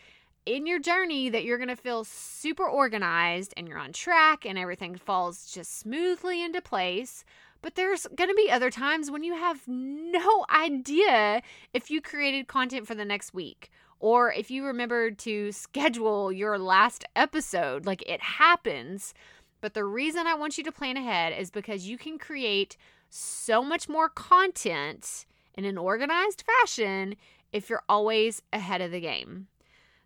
in 0.46 0.66
your 0.66 0.80
journey 0.80 1.30
that 1.30 1.44
you're 1.44 1.58
going 1.58 1.70
to 1.70 1.76
feel 1.76 2.04
super 2.04 2.68
organized 2.68 3.54
and 3.58 3.68
you're 3.68 3.80
on 3.80 3.94
track 3.94 4.46
and 4.46 4.58
everything 4.58 4.96
falls 4.96 5.52
just 5.52 5.80
smoothly 5.80 6.44
into 6.44 6.62
place. 6.62 7.24
But 7.62 7.76
there's 7.76 8.06
going 8.16 8.30
to 8.30 8.36
be 8.36 8.52
other 8.52 8.70
times 8.70 9.10
when 9.10 9.24
you 9.24 9.34
have 9.34 9.68
no 9.68 10.46
idea 10.50 11.42
if 11.74 11.90
you 11.90 12.00
created 12.02 12.48
content 12.48 12.86
for 12.86 12.94
the 12.94 13.06
next 13.06 13.34
week 13.34 13.72
or 14.00 14.32
if 14.32 14.52
you 14.52 14.64
remembered 14.64 15.18
to 15.20 15.52
schedule 15.52 16.32
your 16.32 16.60
last 16.60 17.06
episode. 17.16 17.86
Like 17.86 18.04
it 18.08 18.22
happens. 18.22 19.14
But 19.62 19.74
the 19.74 19.86
reason 19.86 20.28
I 20.28 20.36
want 20.36 20.60
you 20.60 20.64
to 20.66 20.72
plan 20.72 20.96
ahead 20.96 21.34
is 21.36 21.50
because 21.50 21.88
you 21.88 21.98
can 21.98 22.20
create 22.20 22.78
so 23.10 23.64
much 23.64 23.90
more 23.90 24.10
content 24.10 25.26
in 25.56 25.66
an 25.66 25.78
organized 25.78 26.44
fashion 26.44 27.16
if 27.52 27.70
you're 27.70 27.84
always 27.90 28.44
ahead 28.54 28.82
of 28.82 28.92
the 28.92 29.00
game. 29.00 29.48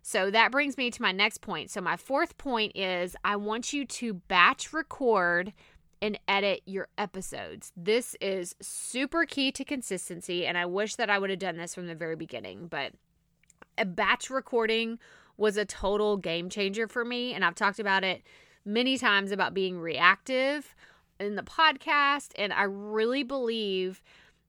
So 0.02 0.30
that 0.30 0.50
brings 0.50 0.76
me 0.76 0.90
to 0.90 1.02
my 1.02 1.12
next 1.12 1.38
point. 1.38 1.70
So, 1.70 1.80
my 1.80 1.96
fourth 1.96 2.38
point 2.38 2.72
is 2.74 3.16
I 3.24 3.36
want 3.36 3.72
you 3.72 3.84
to 3.84 4.14
batch 4.14 4.72
record 4.72 5.52
and 6.02 6.18
edit 6.26 6.62
your 6.64 6.88
episodes. 6.96 7.72
This 7.76 8.16
is 8.20 8.54
super 8.60 9.26
key 9.26 9.52
to 9.52 9.64
consistency, 9.64 10.46
and 10.46 10.56
I 10.56 10.66
wish 10.66 10.96
that 10.96 11.10
I 11.10 11.18
would 11.18 11.30
have 11.30 11.38
done 11.38 11.56
this 11.56 11.74
from 11.74 11.86
the 11.86 11.94
very 11.94 12.16
beginning, 12.16 12.68
but 12.68 12.92
a 13.76 13.84
batch 13.84 14.30
recording 14.30 14.98
was 15.36 15.56
a 15.56 15.64
total 15.64 16.16
game 16.16 16.48
changer 16.48 16.88
for 16.88 17.04
me, 17.04 17.34
and 17.34 17.44
I've 17.44 17.54
talked 17.54 17.78
about 17.78 18.04
it 18.04 18.22
many 18.64 18.98
times 18.98 19.32
about 19.32 19.54
being 19.54 19.78
reactive 19.78 20.74
in 21.18 21.34
the 21.34 21.42
podcast, 21.42 22.32
and 22.36 22.52
I 22.52 22.62
really 22.62 23.22
believe 23.22 24.02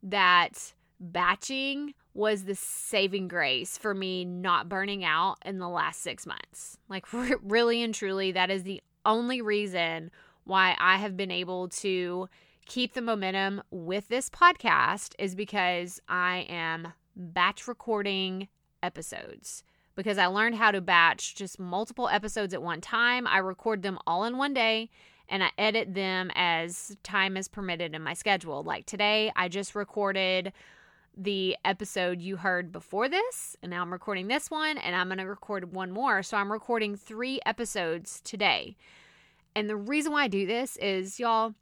that 0.04 0.74
batching 1.00 1.94
was 2.14 2.44
the 2.44 2.56
saving 2.56 3.28
grace 3.28 3.78
for 3.78 3.94
me 3.94 4.26
not 4.26 4.68
burning 4.68 5.04
out 5.04 5.38
in 5.46 5.60
the 5.60 5.70
last 5.70 6.02
six 6.02 6.26
months. 6.26 6.78
Like, 6.90 7.06
really 7.44 7.82
and 7.82 7.94
truly, 7.94 8.32
that 8.34 8.50
is 8.50 8.64
the 8.64 8.82
only 9.06 9.42
reason 9.42 10.12
why 10.44 10.76
I 10.80 10.98
have 10.98 11.16
been 11.16 11.32
able 11.32 11.70
to 11.70 12.28
keep 12.66 12.94
the 12.94 13.02
momentum 13.02 13.62
with 13.72 14.08
this 14.08 14.30
podcast 14.30 15.14
is 15.20 15.36
because 15.36 16.02
I 16.08 16.46
am 16.50 16.94
batch 17.16 17.68
recording 17.68 18.48
episodes. 18.84 19.64
Because 19.96 20.18
I 20.18 20.28
learned 20.28 20.56
how 20.56 20.72
to 20.72 20.82
batch 20.82 21.36
just 21.36 21.60
multiple 21.60 22.08
episodes 22.08 22.54
at 22.54 22.64
one 22.64 22.82
time. 22.82 23.28
I 23.28 23.40
record 23.40 23.82
them 23.84 24.00
all 24.08 24.24
in 24.24 24.38
one 24.38 24.54
day 24.54 24.90
and 25.28 25.44
I 25.44 25.52
edit 25.58 25.94
them 25.94 26.32
as 26.34 26.96
time 27.04 27.38
is 27.38 27.48
permitted 27.48 27.94
in 27.94 28.02
my 28.02 28.14
schedule. 28.14 28.64
Like 28.64 28.86
today, 28.86 29.32
I 29.36 29.48
just 29.48 29.76
recorded 29.76 30.54
the 31.16 31.58
episode 31.66 32.22
you 32.22 32.38
heard 32.38 32.72
before 32.72 33.10
this, 33.10 33.56
and 33.62 33.70
now 33.70 33.82
I'm 33.82 33.92
recording 33.92 34.28
this 34.28 34.50
one, 34.50 34.78
and 34.78 34.96
I'm 34.96 35.08
going 35.08 35.18
to 35.18 35.26
record 35.26 35.74
one 35.74 35.92
more. 35.92 36.24
So 36.24 36.38
I'm 36.38 36.52
recording 36.52 36.96
three 36.96 37.40
episodes 37.46 38.22
today. 38.22 38.78
And 39.56 39.70
the 39.70 39.76
reason 39.76 40.14
why 40.14 40.24
I 40.24 40.28
do 40.28 40.46
this 40.46 40.78
is, 40.78 41.20
y'all, 41.20 41.54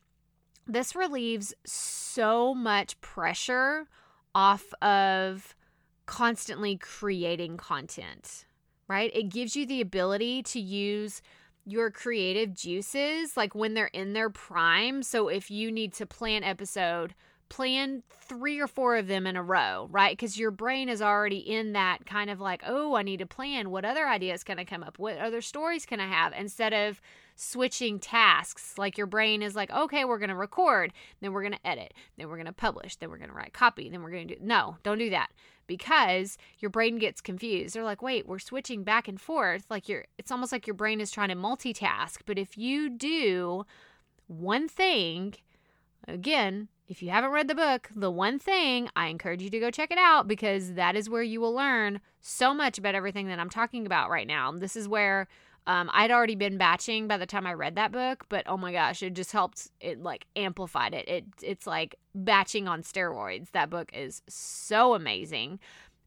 this 0.67 0.95
relieves 0.95 1.53
so 1.65 2.53
much 2.53 2.99
pressure 3.01 3.87
off 4.35 4.71
of 4.81 5.55
constantly 6.05 6.77
creating 6.77 7.57
content, 7.57 8.45
right? 8.87 9.11
It 9.15 9.29
gives 9.29 9.55
you 9.55 9.65
the 9.65 9.81
ability 9.81 10.43
to 10.43 10.59
use 10.59 11.23
your 11.65 11.91
creative 11.91 12.53
juices 12.53 13.35
like 13.35 13.53
when 13.53 13.73
they're 13.73 13.87
in 13.87 14.13
their 14.13 14.29
prime. 14.29 15.03
So 15.03 15.27
if 15.27 15.51
you 15.51 15.71
need 15.71 15.93
to 15.93 16.05
plan 16.05 16.43
episode 16.43 17.13
plan 17.49 18.03
three 18.09 18.59
or 18.59 18.67
four 18.67 18.95
of 18.97 19.07
them 19.07 19.25
in 19.25 19.35
a 19.35 19.43
row, 19.43 19.87
right? 19.91 20.15
Because 20.15 20.37
your 20.37 20.51
brain 20.51 20.87
is 20.87 21.01
already 21.01 21.37
in 21.37 21.73
that 21.73 22.05
kind 22.05 22.29
of 22.29 22.39
like, 22.39 22.63
oh, 22.65 22.95
I 22.95 23.03
need 23.03 23.17
to 23.17 23.25
plan. 23.25 23.71
What 23.71 23.85
other 23.85 24.07
ideas 24.07 24.43
can 24.43 24.59
I 24.59 24.65
come 24.65 24.83
up? 24.83 24.99
What 24.99 25.17
other 25.17 25.41
stories 25.41 25.85
can 25.85 25.99
I 25.99 26.07
have? 26.07 26.33
Instead 26.33 26.73
of 26.73 27.01
switching 27.35 27.99
tasks, 27.99 28.77
like 28.77 28.97
your 28.97 29.07
brain 29.07 29.41
is 29.41 29.55
like, 29.55 29.71
okay, 29.71 30.05
we're 30.05 30.19
going 30.19 30.29
to 30.29 30.35
record, 30.35 30.93
then 31.21 31.33
we're 31.33 31.41
going 31.41 31.53
to 31.53 31.67
edit, 31.67 31.93
then 32.17 32.27
we're 32.27 32.35
going 32.35 32.45
to 32.45 32.53
publish, 32.53 32.95
then 32.97 33.09
we're 33.09 33.17
going 33.17 33.29
to 33.29 33.35
write 33.35 33.53
copy, 33.53 33.89
then 33.89 34.03
we're 34.03 34.11
going 34.11 34.27
to 34.27 34.35
do. 34.35 34.41
No, 34.43 34.77
don't 34.83 34.99
do 34.99 35.09
that 35.09 35.29
because 35.65 36.37
your 36.59 36.69
brain 36.69 36.97
gets 36.97 37.21
confused. 37.21 37.75
They're 37.75 37.83
like, 37.83 38.01
wait, 38.01 38.27
we're 38.27 38.39
switching 38.39 38.83
back 38.83 39.07
and 39.07 39.21
forth. 39.21 39.65
Like 39.69 39.87
you're, 39.87 40.05
it's 40.17 40.31
almost 40.31 40.51
like 40.51 40.67
your 40.67 40.73
brain 40.73 40.99
is 40.99 41.11
trying 41.11 41.29
to 41.29 41.35
multitask. 41.35 42.19
But 42.25 42.37
if 42.37 42.57
you 42.57 42.89
do 42.89 43.65
one 44.27 44.67
thing, 44.67 45.35
again, 46.07 46.67
if 46.89 47.03
you 47.03 47.11
haven't 47.11 47.29
read 47.29 47.47
the 47.47 47.55
book, 47.55 47.87
The 47.95 48.09
One 48.09 48.39
Thing, 48.39 48.89
I 48.95 49.07
encourage 49.07 49.43
you 49.43 49.51
to 49.51 49.59
go 49.59 49.69
check 49.69 49.91
it 49.91 49.99
out 49.99 50.27
because 50.27 50.73
that 50.73 50.95
is 50.95 51.07
where 51.07 51.21
you 51.21 51.39
will 51.39 51.53
learn 51.53 52.01
so 52.19 52.51
much 52.51 52.79
about 52.79 52.95
everything 52.95 53.27
that 53.27 53.37
I'm 53.37 53.49
talking 53.49 53.85
about 53.85 54.09
right 54.09 54.25
now. 54.25 54.51
This 54.51 54.75
is 54.75 54.87
where 54.87 55.27
um, 55.67 55.91
I'd 55.93 56.09
already 56.09 56.33
been 56.33 56.57
batching 56.57 57.07
by 57.07 57.17
the 57.17 57.27
time 57.27 57.45
I 57.45 57.53
read 57.53 57.75
that 57.75 57.91
book, 57.91 58.25
but 58.27 58.43
oh 58.47 58.57
my 58.57 58.71
gosh, 58.71 59.03
it 59.03 59.13
just 59.13 59.31
helped. 59.31 59.69
It 59.79 60.01
like 60.01 60.25
amplified 60.35 60.95
it. 60.95 61.07
It 61.07 61.25
it's 61.43 61.67
like 61.67 61.95
batching 62.15 62.67
on 62.67 62.81
steroids. 62.81 63.51
That 63.51 63.69
book 63.69 63.91
is 63.93 64.23
so 64.27 64.95
amazing, 64.95 65.59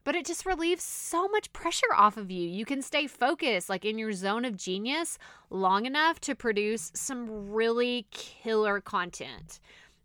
but 0.03 0.15
it 0.15 0.25
just 0.25 0.45
relieves 0.45 0.83
so 0.83 1.29
much 1.29 1.53
pressure 1.53 1.93
off 1.95 2.17
of 2.17 2.29
you. 2.29 2.45
You 2.45 2.65
can 2.65 2.81
stay 2.81 3.07
focused, 3.07 3.69
like 3.69 3.85
in 3.85 3.97
your 3.97 4.11
zone 4.11 4.43
of 4.43 4.57
genius, 4.57 5.17
long 5.49 5.85
enough 5.85 6.19
to 6.21 6.35
produce 6.35 6.91
some 6.93 7.53
really 7.53 8.05
killer 8.11 8.81
content. 8.81 9.61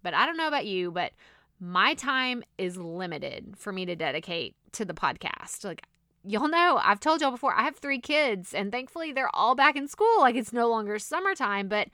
But 0.08 0.14
I 0.14 0.24
don't 0.24 0.38
know 0.38 0.48
about 0.48 0.64
you, 0.64 0.90
but 0.90 1.12
my 1.60 1.92
time 1.92 2.42
is 2.56 2.78
limited 2.78 3.52
for 3.58 3.74
me 3.74 3.84
to 3.84 3.94
dedicate 3.94 4.54
to 4.72 4.86
the 4.86 4.94
podcast. 4.94 5.66
Like, 5.66 5.82
y'all 6.24 6.48
know, 6.48 6.80
I've 6.82 6.98
told 6.98 7.20
y'all 7.20 7.30
before, 7.30 7.52
I 7.52 7.64
have 7.64 7.76
three 7.76 8.00
kids, 8.00 8.54
and 8.54 8.72
thankfully 8.72 9.12
they're 9.12 9.28
all 9.36 9.54
back 9.54 9.76
in 9.76 9.86
school. 9.86 10.20
Like, 10.20 10.34
it's 10.34 10.50
no 10.50 10.66
longer 10.66 10.98
summertime, 10.98 11.68
but 11.68 11.88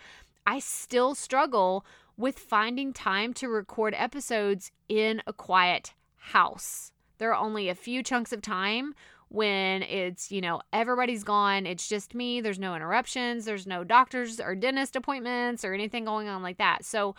I 0.46 0.60
still 0.60 1.16
struggle 1.16 1.84
with 2.16 2.38
finding 2.38 2.92
time 2.92 3.34
to 3.34 3.48
record 3.48 3.96
episodes 3.96 4.70
in 4.88 5.20
a 5.26 5.32
quiet 5.32 5.92
house. 6.14 6.92
There 7.18 7.34
are 7.34 7.44
only 7.44 7.68
a 7.68 7.74
few 7.74 8.04
chunks 8.04 8.32
of 8.32 8.42
time 8.42 8.94
when 9.28 9.82
it's, 9.82 10.30
you 10.30 10.40
know, 10.40 10.60
everybody's 10.72 11.24
gone, 11.24 11.66
it's 11.66 11.88
just 11.88 12.14
me, 12.14 12.40
there's 12.40 12.60
no 12.60 12.76
interruptions, 12.76 13.44
there's 13.44 13.66
no 13.66 13.82
doctors 13.82 14.38
or 14.38 14.54
dentist 14.54 14.94
appointments 14.94 15.64
or 15.64 15.74
anything 15.74 16.04
going 16.04 16.28
on 16.28 16.44
like 16.44 16.58
that. 16.58 16.84
So, 16.84 17.16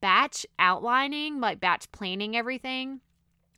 batch 0.00 0.46
outlining, 0.58 1.40
like 1.40 1.60
batch 1.60 1.90
planning 1.92 2.36
everything, 2.36 3.00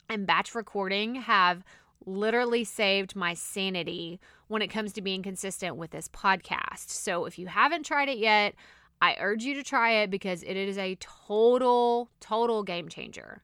and 0.08 0.26
batch 0.26 0.54
recording 0.54 1.16
have 1.16 1.64
literally 2.04 2.64
saved 2.64 3.16
my 3.16 3.34
sanity 3.34 4.20
when 4.48 4.62
it 4.62 4.68
comes 4.68 4.92
to 4.92 5.02
being 5.02 5.22
consistent 5.22 5.76
with 5.76 5.90
this 5.90 6.08
podcast. 6.08 6.90
So 6.90 7.24
if 7.24 7.38
you 7.38 7.46
haven't 7.46 7.84
tried 7.84 8.08
it 8.08 8.18
yet, 8.18 8.54
I 9.02 9.16
urge 9.20 9.44
you 9.44 9.54
to 9.54 9.62
try 9.62 9.92
it 10.02 10.10
because 10.10 10.42
it 10.42 10.56
is 10.56 10.78
a 10.78 10.96
total, 11.00 12.10
total 12.20 12.62
game 12.62 12.88
changer. 12.88 13.42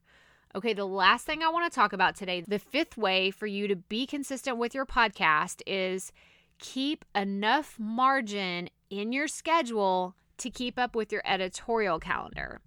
Okay, 0.55 0.75
the 0.75 0.87
last 0.87 1.27
thing 1.27 1.43
I 1.43 1.49
want 1.49 1.71
to 1.71 1.75
talk 1.75 1.93
about 1.93 2.15
today, 2.15 2.43
the 2.47 2.59
fifth 2.59 2.97
way 2.97 3.31
for 3.31 3.47
you 3.47 3.69
to 3.69 3.77
be 3.77 4.07
consistent 4.07 4.59
with 4.59 4.75
your 4.75 4.87
podcast 4.87 5.63
is 5.67 6.13
keep 6.59 7.05
enough 7.15 7.79
margin 7.79 8.69
in 8.91 9.13
your 9.13 9.29
schedule 9.29 10.15
to 10.43 10.51
keep 10.51 10.79
up 10.79 10.95
with 10.95 11.13
your 11.13 11.23
editorial 11.25 11.99
calendar. 11.99 12.61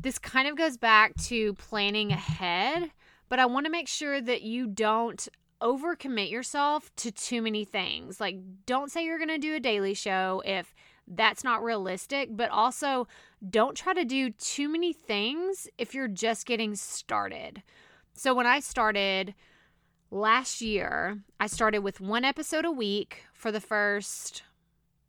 This 0.00 0.18
kind 0.18 0.46
of 0.46 0.56
goes 0.56 0.76
back 0.76 1.14
to 1.24 1.54
planning 1.54 2.12
ahead, 2.12 2.90
but 3.28 3.38
I 3.38 3.46
want 3.46 3.66
to 3.66 3.72
make 3.72 3.88
sure 3.88 4.20
that 4.20 4.42
you 4.42 4.66
don't 4.66 5.26
overcommit 5.62 6.30
yourself 6.30 6.94
to 6.96 7.10
too 7.10 7.40
many 7.40 7.64
things. 7.64 8.20
Like, 8.20 8.36
don't 8.66 8.90
say 8.90 9.04
you're 9.04 9.18
going 9.18 9.28
to 9.28 9.38
do 9.38 9.54
a 9.54 9.60
daily 9.60 9.94
show 9.94 10.42
if 10.44 10.74
that's 11.08 11.44
not 11.44 11.62
realistic, 11.62 12.28
but 12.36 12.50
also 12.50 13.06
don't 13.48 13.76
try 13.76 13.94
to 13.94 14.04
do 14.04 14.30
too 14.30 14.68
many 14.68 14.92
things 14.92 15.68
if 15.78 15.94
you're 15.94 16.08
just 16.08 16.46
getting 16.46 16.74
started. 16.74 17.62
So, 18.12 18.34
when 18.34 18.46
I 18.46 18.60
started 18.60 19.34
last 20.10 20.60
year, 20.60 21.18
I 21.40 21.46
started 21.46 21.80
with 21.80 22.00
one 22.00 22.24
episode 22.24 22.64
a 22.64 22.70
week 22.70 23.24
for 23.32 23.52
the 23.52 23.60
first 23.60 24.42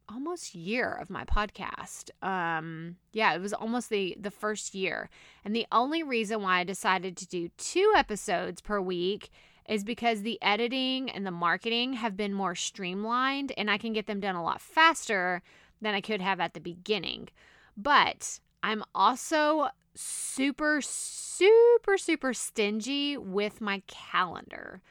almost 0.09 0.55
year 0.55 0.91
of 0.93 1.09
my 1.09 1.23
podcast. 1.25 2.09
Um 2.23 2.97
yeah, 3.13 3.33
it 3.33 3.41
was 3.41 3.53
almost 3.53 3.89
the 3.89 4.17
the 4.19 4.31
first 4.31 4.73
year. 4.75 5.09
And 5.43 5.55
the 5.55 5.67
only 5.71 6.03
reason 6.03 6.41
why 6.41 6.59
I 6.59 6.63
decided 6.63 7.17
to 7.17 7.27
do 7.27 7.49
two 7.57 7.93
episodes 7.95 8.61
per 8.61 8.79
week 8.79 9.29
is 9.67 9.83
because 9.83 10.21
the 10.21 10.41
editing 10.41 11.09
and 11.09 11.25
the 11.25 11.31
marketing 11.31 11.93
have 11.93 12.15
been 12.15 12.33
more 12.33 12.55
streamlined 12.55 13.51
and 13.57 13.69
I 13.69 13.77
can 13.77 13.93
get 13.93 14.07
them 14.07 14.19
done 14.19 14.35
a 14.35 14.43
lot 14.43 14.61
faster 14.61 15.41
than 15.81 15.93
I 15.93 16.01
could 16.01 16.21
have 16.21 16.39
at 16.39 16.53
the 16.53 16.59
beginning. 16.59 17.29
But 17.75 18.39
I'm 18.63 18.83
also 18.95 19.67
super 19.93 20.81
super 20.81 21.97
super 21.97 22.33
stingy 22.33 23.17
with 23.17 23.61
my 23.61 23.81
calendar. 23.87 24.81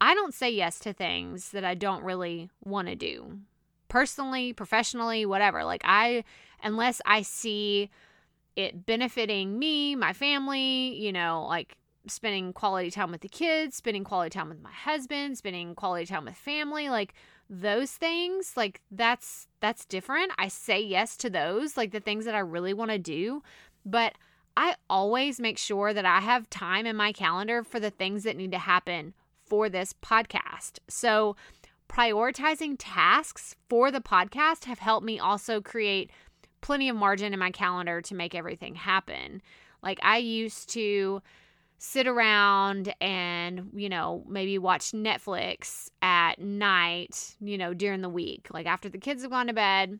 I 0.00 0.14
don't 0.14 0.34
say 0.34 0.50
yes 0.50 0.78
to 0.80 0.92
things 0.92 1.50
that 1.50 1.64
I 1.64 1.74
don't 1.74 2.02
really 2.02 2.50
want 2.64 2.88
to 2.88 2.96
do 2.96 3.38
personally, 3.88 4.52
professionally, 4.52 5.26
whatever. 5.26 5.64
Like, 5.64 5.82
I, 5.84 6.24
unless 6.62 7.00
I 7.06 7.22
see 7.22 7.90
it 8.56 8.86
benefiting 8.86 9.58
me, 9.58 9.94
my 9.96 10.12
family, 10.12 10.94
you 10.94 11.12
know, 11.12 11.46
like 11.48 11.76
spending 12.06 12.52
quality 12.52 12.90
time 12.90 13.10
with 13.10 13.22
the 13.22 13.28
kids, 13.28 13.76
spending 13.76 14.04
quality 14.04 14.30
time 14.30 14.48
with 14.48 14.62
my 14.62 14.72
husband, 14.72 15.38
spending 15.38 15.74
quality 15.74 16.06
time 16.06 16.24
with 16.24 16.36
family, 16.36 16.88
like 16.88 17.14
those 17.50 17.92
things, 17.92 18.56
like 18.56 18.80
that's 18.90 19.48
that's 19.60 19.84
different. 19.84 20.32
I 20.38 20.48
say 20.48 20.80
yes 20.80 21.16
to 21.18 21.30
those, 21.30 21.76
like 21.76 21.92
the 21.92 22.00
things 22.00 22.24
that 22.24 22.34
I 22.34 22.40
really 22.40 22.74
want 22.74 22.90
to 22.90 22.98
do, 22.98 23.42
but 23.84 24.14
I 24.56 24.76
always 24.88 25.40
make 25.40 25.58
sure 25.58 25.92
that 25.92 26.04
I 26.04 26.20
have 26.20 26.48
time 26.48 26.86
in 26.86 26.96
my 26.96 27.12
calendar 27.12 27.64
for 27.64 27.80
the 27.80 27.90
things 27.90 28.22
that 28.24 28.36
need 28.36 28.52
to 28.52 28.58
happen 28.58 29.14
for 29.44 29.68
this 29.68 29.92
podcast. 29.92 30.78
So, 30.88 31.36
prioritizing 31.88 32.76
tasks 32.78 33.54
for 33.68 33.90
the 33.90 34.00
podcast 34.00 34.64
have 34.64 34.78
helped 34.78 35.06
me 35.06 35.18
also 35.18 35.60
create 35.60 36.10
plenty 36.60 36.88
of 36.88 36.96
margin 36.96 37.32
in 37.32 37.38
my 37.38 37.50
calendar 37.50 38.00
to 38.00 38.14
make 38.14 38.34
everything 38.34 38.74
happen. 38.74 39.42
Like 39.82 40.00
I 40.02 40.16
used 40.16 40.70
to 40.70 41.22
sit 41.78 42.06
around 42.06 42.94
and, 43.00 43.70
you 43.74 43.88
know, 43.90 44.24
maybe 44.26 44.56
watch 44.58 44.92
Netflix 44.92 45.90
at 46.00 46.38
night, 46.38 47.36
you 47.40 47.58
know, 47.58 47.74
during 47.74 48.00
the 48.00 48.08
week. 48.08 48.48
Like 48.50 48.66
after 48.66 48.88
the 48.88 48.96
kids 48.98 49.22
have 49.22 49.30
gone 49.30 49.48
to 49.48 49.52
bed, 49.52 49.98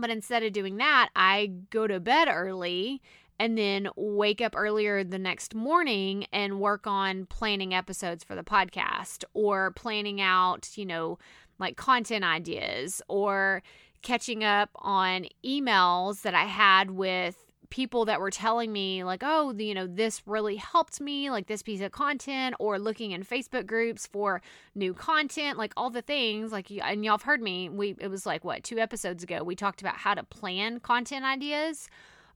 But 0.00 0.10
instead 0.10 0.42
of 0.42 0.52
doing 0.52 0.78
that, 0.78 1.10
I 1.14 1.52
go 1.70 1.86
to 1.86 2.00
bed 2.00 2.28
early 2.30 3.02
and 3.40 3.56
then 3.56 3.88
wake 3.96 4.42
up 4.42 4.54
earlier 4.54 5.02
the 5.02 5.18
next 5.18 5.54
morning 5.54 6.26
and 6.30 6.60
work 6.60 6.86
on 6.86 7.24
planning 7.24 7.72
episodes 7.72 8.22
for 8.22 8.36
the 8.36 8.44
podcast 8.44 9.24
or 9.32 9.70
planning 9.70 10.20
out, 10.20 10.68
you 10.76 10.84
know, 10.84 11.18
like 11.58 11.78
content 11.78 12.22
ideas 12.22 13.00
or 13.08 13.62
catching 14.02 14.44
up 14.44 14.68
on 14.74 15.24
emails 15.42 16.20
that 16.20 16.34
I 16.34 16.44
had 16.44 16.90
with 16.90 17.46
people 17.70 18.04
that 18.04 18.20
were 18.20 18.32
telling 18.32 18.72
me 18.72 19.04
like 19.04 19.22
oh 19.24 19.54
you 19.56 19.74
know 19.74 19.86
this 19.86 20.26
really 20.26 20.56
helped 20.56 21.00
me 21.00 21.30
like 21.30 21.46
this 21.46 21.62
piece 21.62 21.80
of 21.80 21.92
content 21.92 22.52
or 22.58 22.80
looking 22.80 23.12
in 23.12 23.22
facebook 23.22 23.64
groups 23.64 24.08
for 24.08 24.42
new 24.74 24.92
content 24.92 25.56
like 25.56 25.72
all 25.76 25.88
the 25.88 26.02
things 26.02 26.50
like 26.50 26.68
and 26.82 27.04
y'all 27.04 27.12
have 27.12 27.22
heard 27.22 27.40
me 27.40 27.68
we 27.68 27.94
it 28.00 28.08
was 28.08 28.26
like 28.26 28.42
what 28.42 28.64
two 28.64 28.80
episodes 28.80 29.22
ago 29.22 29.44
we 29.44 29.54
talked 29.54 29.80
about 29.80 29.96
how 29.96 30.14
to 30.14 30.24
plan 30.24 30.80
content 30.80 31.24
ideas 31.24 31.88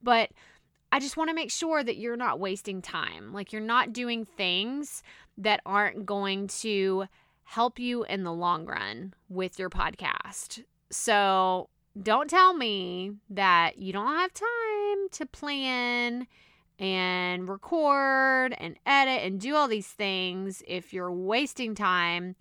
but 0.04 0.30
i 0.92 1.00
just 1.00 1.16
want 1.16 1.28
to 1.28 1.34
make 1.34 1.50
sure 1.50 1.82
that 1.82 1.96
you're 1.96 2.16
not 2.16 2.40
wasting 2.40 2.80
time 2.80 3.32
like 3.32 3.52
you're 3.52 3.62
not 3.62 3.92
doing 3.92 4.24
things 4.24 5.02
that 5.36 5.60
aren't 5.66 6.06
going 6.06 6.46
to 6.46 7.04
help 7.44 7.78
you 7.78 8.04
in 8.04 8.22
the 8.24 8.32
long 8.32 8.64
run 8.64 9.12
with 9.28 9.58
your 9.58 9.70
podcast 9.70 10.62
so 10.90 11.68
don't 12.00 12.28
tell 12.28 12.54
me 12.54 13.12
that 13.30 13.78
you 13.78 13.92
don't 13.92 14.16
have 14.16 14.32
time 14.32 15.08
to 15.12 15.26
plan 15.26 16.26
and 16.78 17.48
record 17.48 18.54
and 18.58 18.76
edit 18.84 19.22
and 19.22 19.40
do 19.40 19.54
all 19.54 19.68
these 19.68 19.86
things 19.86 20.62
if 20.66 20.92
you're 20.92 21.12
wasting 21.12 21.74
time 21.74 22.34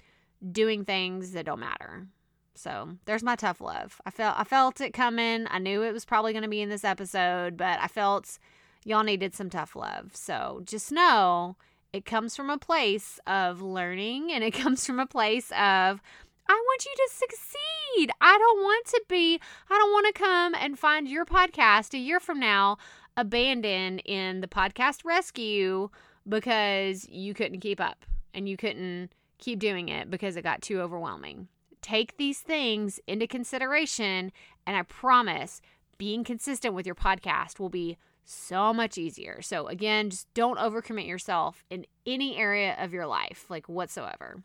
doing 0.51 0.85
things 0.85 1.31
that 1.31 1.45
don't 1.45 1.59
matter. 1.59 2.07
So 2.55 2.97
there's 3.05 3.23
my 3.23 3.35
tough 3.35 3.61
love. 3.61 3.99
I 4.05 4.11
felt 4.11 4.35
I 4.37 4.43
felt 4.43 4.81
it 4.81 4.93
coming. 4.93 5.47
I 5.49 5.59
knew 5.59 5.81
it 5.81 5.93
was 5.93 6.05
probably 6.05 6.33
going 6.33 6.43
to 6.43 6.49
be 6.49 6.61
in 6.61 6.69
this 6.69 6.83
episode, 6.83 7.57
but 7.57 7.79
I 7.79 7.87
felt 7.87 8.37
y'all 8.85 9.03
needed 9.03 9.33
some 9.33 9.49
tough 9.49 9.75
love. 9.75 10.11
So 10.15 10.61
just 10.65 10.91
know 10.91 11.55
it 11.91 12.05
comes 12.05 12.35
from 12.35 12.49
a 12.49 12.57
place 12.57 13.19
of 13.27 13.61
learning 13.61 14.31
and 14.31 14.43
it 14.43 14.51
comes 14.53 14.85
from 14.85 14.99
a 14.99 15.07
place 15.07 15.51
of 15.51 16.01
I 16.47 16.53
want 16.53 16.85
you 16.85 16.91
to 16.95 17.09
succeed. 17.13 18.11
I 18.19 18.37
don't 18.37 18.61
want 18.61 18.85
to 18.87 19.01
be, 19.07 19.39
I 19.69 19.77
don't 19.77 19.91
want 19.91 20.13
to 20.13 20.21
come 20.21 20.55
and 20.55 20.77
find 20.77 21.07
your 21.07 21.25
podcast 21.25 21.93
a 21.93 21.97
year 21.97 22.19
from 22.19 22.39
now 22.39 22.77
abandoned 23.15 24.01
in 24.05 24.41
the 24.41 24.47
podcast 24.47 25.05
rescue 25.05 25.89
because 26.27 27.07
you 27.07 27.33
couldn't 27.33 27.61
keep 27.61 27.79
up 27.79 28.05
and 28.33 28.49
you 28.49 28.57
couldn't 28.57 29.11
keep 29.37 29.59
doing 29.59 29.89
it 29.89 30.09
because 30.09 30.35
it 30.35 30.41
got 30.41 30.61
too 30.61 30.81
overwhelming. 30.81 31.47
Take 31.83 32.15
these 32.15 32.39
things 32.39 32.99
into 33.07 33.27
consideration, 33.27 34.31
and 34.65 34.77
I 34.77 34.83
promise 34.83 35.61
being 35.97 36.23
consistent 36.23 36.73
with 36.73 36.85
your 36.85 36.95
podcast 36.95 37.59
will 37.59 37.69
be 37.69 37.97
so 38.23 38.73
much 38.73 38.97
easier. 38.97 39.41
So, 39.41 39.67
again, 39.67 40.09
just 40.09 40.33
don't 40.33 40.57
overcommit 40.57 41.05
yourself 41.05 41.65
in 41.69 41.85
any 42.05 42.37
area 42.37 42.75
of 42.79 42.93
your 42.93 43.05
life, 43.05 43.45
like 43.49 43.67
whatsoever. 43.67 44.41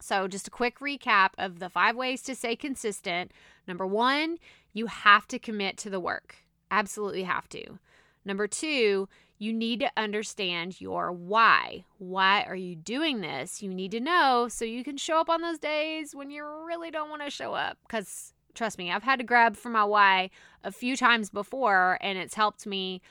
So, 0.00 0.26
just 0.26 0.48
a 0.48 0.50
quick 0.50 0.78
recap 0.78 1.30
of 1.36 1.58
the 1.58 1.68
five 1.68 1.94
ways 1.94 2.22
to 2.22 2.34
stay 2.34 2.56
consistent. 2.56 3.32
Number 3.68 3.86
one, 3.86 4.38
you 4.72 4.86
have 4.86 5.28
to 5.28 5.38
commit 5.38 5.76
to 5.78 5.90
the 5.90 6.00
work. 6.00 6.36
Absolutely 6.70 7.24
have 7.24 7.50
to. 7.50 7.78
Number 8.24 8.46
two, 8.48 9.10
you 9.38 9.52
need 9.52 9.80
to 9.80 9.90
understand 9.96 10.80
your 10.80 11.12
why. 11.12 11.84
Why 11.98 12.42
are 12.42 12.56
you 12.56 12.76
doing 12.76 13.20
this? 13.20 13.62
You 13.62 13.70
need 13.70 13.90
to 13.92 14.00
know 14.00 14.48
so 14.48 14.64
you 14.64 14.84
can 14.84 14.96
show 14.96 15.20
up 15.20 15.28
on 15.28 15.40
those 15.42 15.58
days 15.58 16.14
when 16.14 16.30
you 16.30 16.44
really 16.64 16.90
don't 16.90 17.10
want 17.10 17.22
to 17.22 17.30
show 17.30 17.54
up. 17.54 17.78
Because 17.86 18.34
trust 18.54 18.78
me, 18.78 18.92
I've 18.92 19.02
had 19.02 19.18
to 19.18 19.24
grab 19.24 19.56
for 19.56 19.68
my 19.68 19.84
why 19.84 20.30
a 20.62 20.70
few 20.70 20.96
times 20.96 21.30
before, 21.30 21.98
and 22.00 22.18
it's 22.18 22.34
helped 22.34 22.66
me 22.66 23.02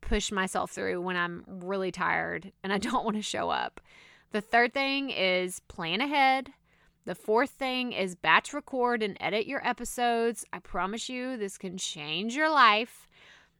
push 0.00 0.32
myself 0.32 0.70
through 0.70 1.00
when 1.00 1.16
I'm 1.16 1.44
really 1.46 1.92
tired 1.92 2.52
and 2.62 2.72
I 2.72 2.78
don't 2.78 3.04
want 3.04 3.16
to 3.16 3.22
show 3.22 3.50
up. 3.50 3.80
The 4.32 4.40
third 4.40 4.74
thing 4.74 5.10
is 5.10 5.60
plan 5.68 6.00
ahead. 6.00 6.50
The 7.04 7.14
fourth 7.14 7.50
thing 7.50 7.92
is 7.92 8.14
batch 8.14 8.52
record 8.52 9.02
and 9.02 9.16
edit 9.20 9.46
your 9.46 9.66
episodes. 9.66 10.44
I 10.52 10.58
promise 10.58 11.08
you, 11.08 11.38
this 11.38 11.56
can 11.56 11.78
change 11.78 12.36
your 12.36 12.50
life. 12.50 13.08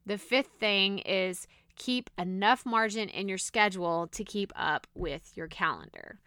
The 0.05 0.19
fifth 0.19 0.51
thing 0.61 0.99
is 0.99 1.47
keep 1.79 2.11
enough 2.19 2.67
margin 2.67 3.09
in 3.09 3.29
your 3.29 3.39
schedule 3.39 4.09
to 4.09 4.25
keep 4.25 4.53
up 4.57 4.87
with 4.95 5.33
your 5.37 5.49
calendar. 5.49 6.19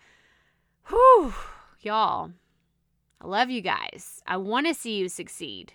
Whew, 0.88 1.34
y'all. 1.82 2.32
I 3.20 3.28
love 3.28 3.50
you 3.50 3.62
guys. 3.62 4.22
I 4.26 4.38
want 4.38 4.68
to 4.68 4.74
see 4.74 4.98
you 4.98 5.10
succeed. 5.10 5.74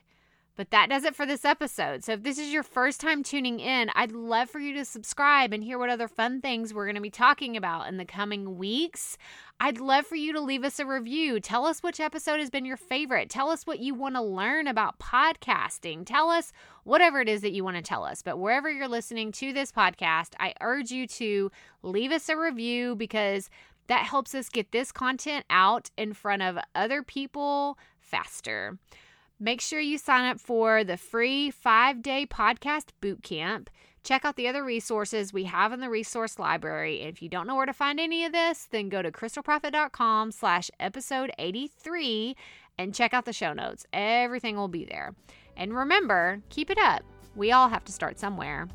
But 0.56 0.70
that 0.70 0.88
does 0.88 1.04
it 1.04 1.14
for 1.14 1.26
this 1.26 1.44
episode. 1.44 2.02
So 2.02 2.12
if 2.12 2.22
this 2.22 2.38
is 2.38 2.50
your 2.50 2.62
first 2.62 2.98
time 2.98 3.22
tuning 3.22 3.60
in, 3.60 3.90
I'd 3.94 4.12
love 4.12 4.48
for 4.48 4.58
you 4.58 4.72
to 4.74 4.86
subscribe 4.86 5.52
and 5.52 5.62
hear 5.62 5.78
what 5.78 5.90
other 5.90 6.08
fun 6.08 6.40
things 6.40 6.72
we're 6.72 6.86
going 6.86 6.96
to 6.96 7.02
be 7.02 7.10
talking 7.10 7.56
about 7.58 7.88
in 7.88 7.98
the 7.98 8.06
coming 8.06 8.56
weeks. 8.56 9.18
I'd 9.60 9.78
love 9.78 10.06
for 10.06 10.16
you 10.16 10.32
to 10.32 10.40
leave 10.40 10.64
us 10.64 10.78
a 10.78 10.86
review. 10.86 11.40
Tell 11.40 11.66
us 11.66 11.82
which 11.82 12.00
episode 12.00 12.40
has 12.40 12.48
been 12.48 12.64
your 12.64 12.78
favorite. 12.78 13.28
Tell 13.28 13.50
us 13.50 13.66
what 13.66 13.80
you 13.80 13.94
want 13.94 14.14
to 14.14 14.22
learn 14.22 14.66
about 14.66 14.98
podcasting. 14.98 16.06
Tell 16.06 16.30
us 16.30 16.52
whatever 16.84 17.20
it 17.20 17.28
is 17.28 17.42
that 17.42 17.52
you 17.52 17.62
want 17.62 17.76
to 17.76 17.82
tell 17.82 18.04
us. 18.04 18.22
But 18.22 18.38
wherever 18.38 18.70
you're 18.70 18.88
listening 18.88 19.32
to 19.32 19.52
this 19.52 19.72
podcast, 19.72 20.30
I 20.40 20.54
urge 20.62 20.90
you 20.90 21.06
to 21.08 21.50
leave 21.82 22.12
us 22.12 22.30
a 22.30 22.36
review 22.36 22.96
because 22.96 23.50
that 23.88 24.06
helps 24.06 24.34
us 24.34 24.48
get 24.48 24.72
this 24.72 24.90
content 24.90 25.44
out 25.50 25.90
in 25.96 26.12
front 26.12 26.42
of 26.42 26.58
other 26.74 27.02
people 27.02 27.78
faster. 27.98 28.78
Make 29.38 29.60
sure 29.60 29.80
you 29.80 29.98
sign 29.98 30.24
up 30.24 30.40
for 30.40 30.82
the 30.82 30.96
free 30.96 31.50
five 31.50 32.00
day 32.00 32.26
podcast 32.26 32.86
boot 33.02 33.22
camp. 33.22 33.68
Check 34.02 34.24
out 34.24 34.36
the 34.36 34.48
other 34.48 34.64
resources 34.64 35.32
we 35.32 35.44
have 35.44 35.72
in 35.72 35.80
the 35.80 35.90
resource 35.90 36.38
library. 36.38 37.02
If 37.02 37.20
you 37.20 37.28
don't 37.28 37.46
know 37.46 37.56
where 37.56 37.66
to 37.66 37.72
find 37.74 38.00
any 38.00 38.24
of 38.24 38.32
this, 38.32 38.66
then 38.70 38.88
go 38.88 39.02
to 39.02 39.10
crystalprofit.com 39.10 40.32
slash 40.32 40.70
episode 40.80 41.32
83 41.38 42.34
and 42.78 42.94
check 42.94 43.12
out 43.12 43.24
the 43.26 43.32
show 43.32 43.52
notes. 43.52 43.84
Everything 43.92 44.56
will 44.56 44.68
be 44.68 44.84
there. 44.84 45.14
And 45.56 45.76
remember, 45.76 46.40
keep 46.48 46.70
it 46.70 46.78
up. 46.78 47.02
We 47.34 47.52
all 47.52 47.68
have 47.68 47.84
to 47.84 47.92
start 47.92 48.18
somewhere. 48.18 48.68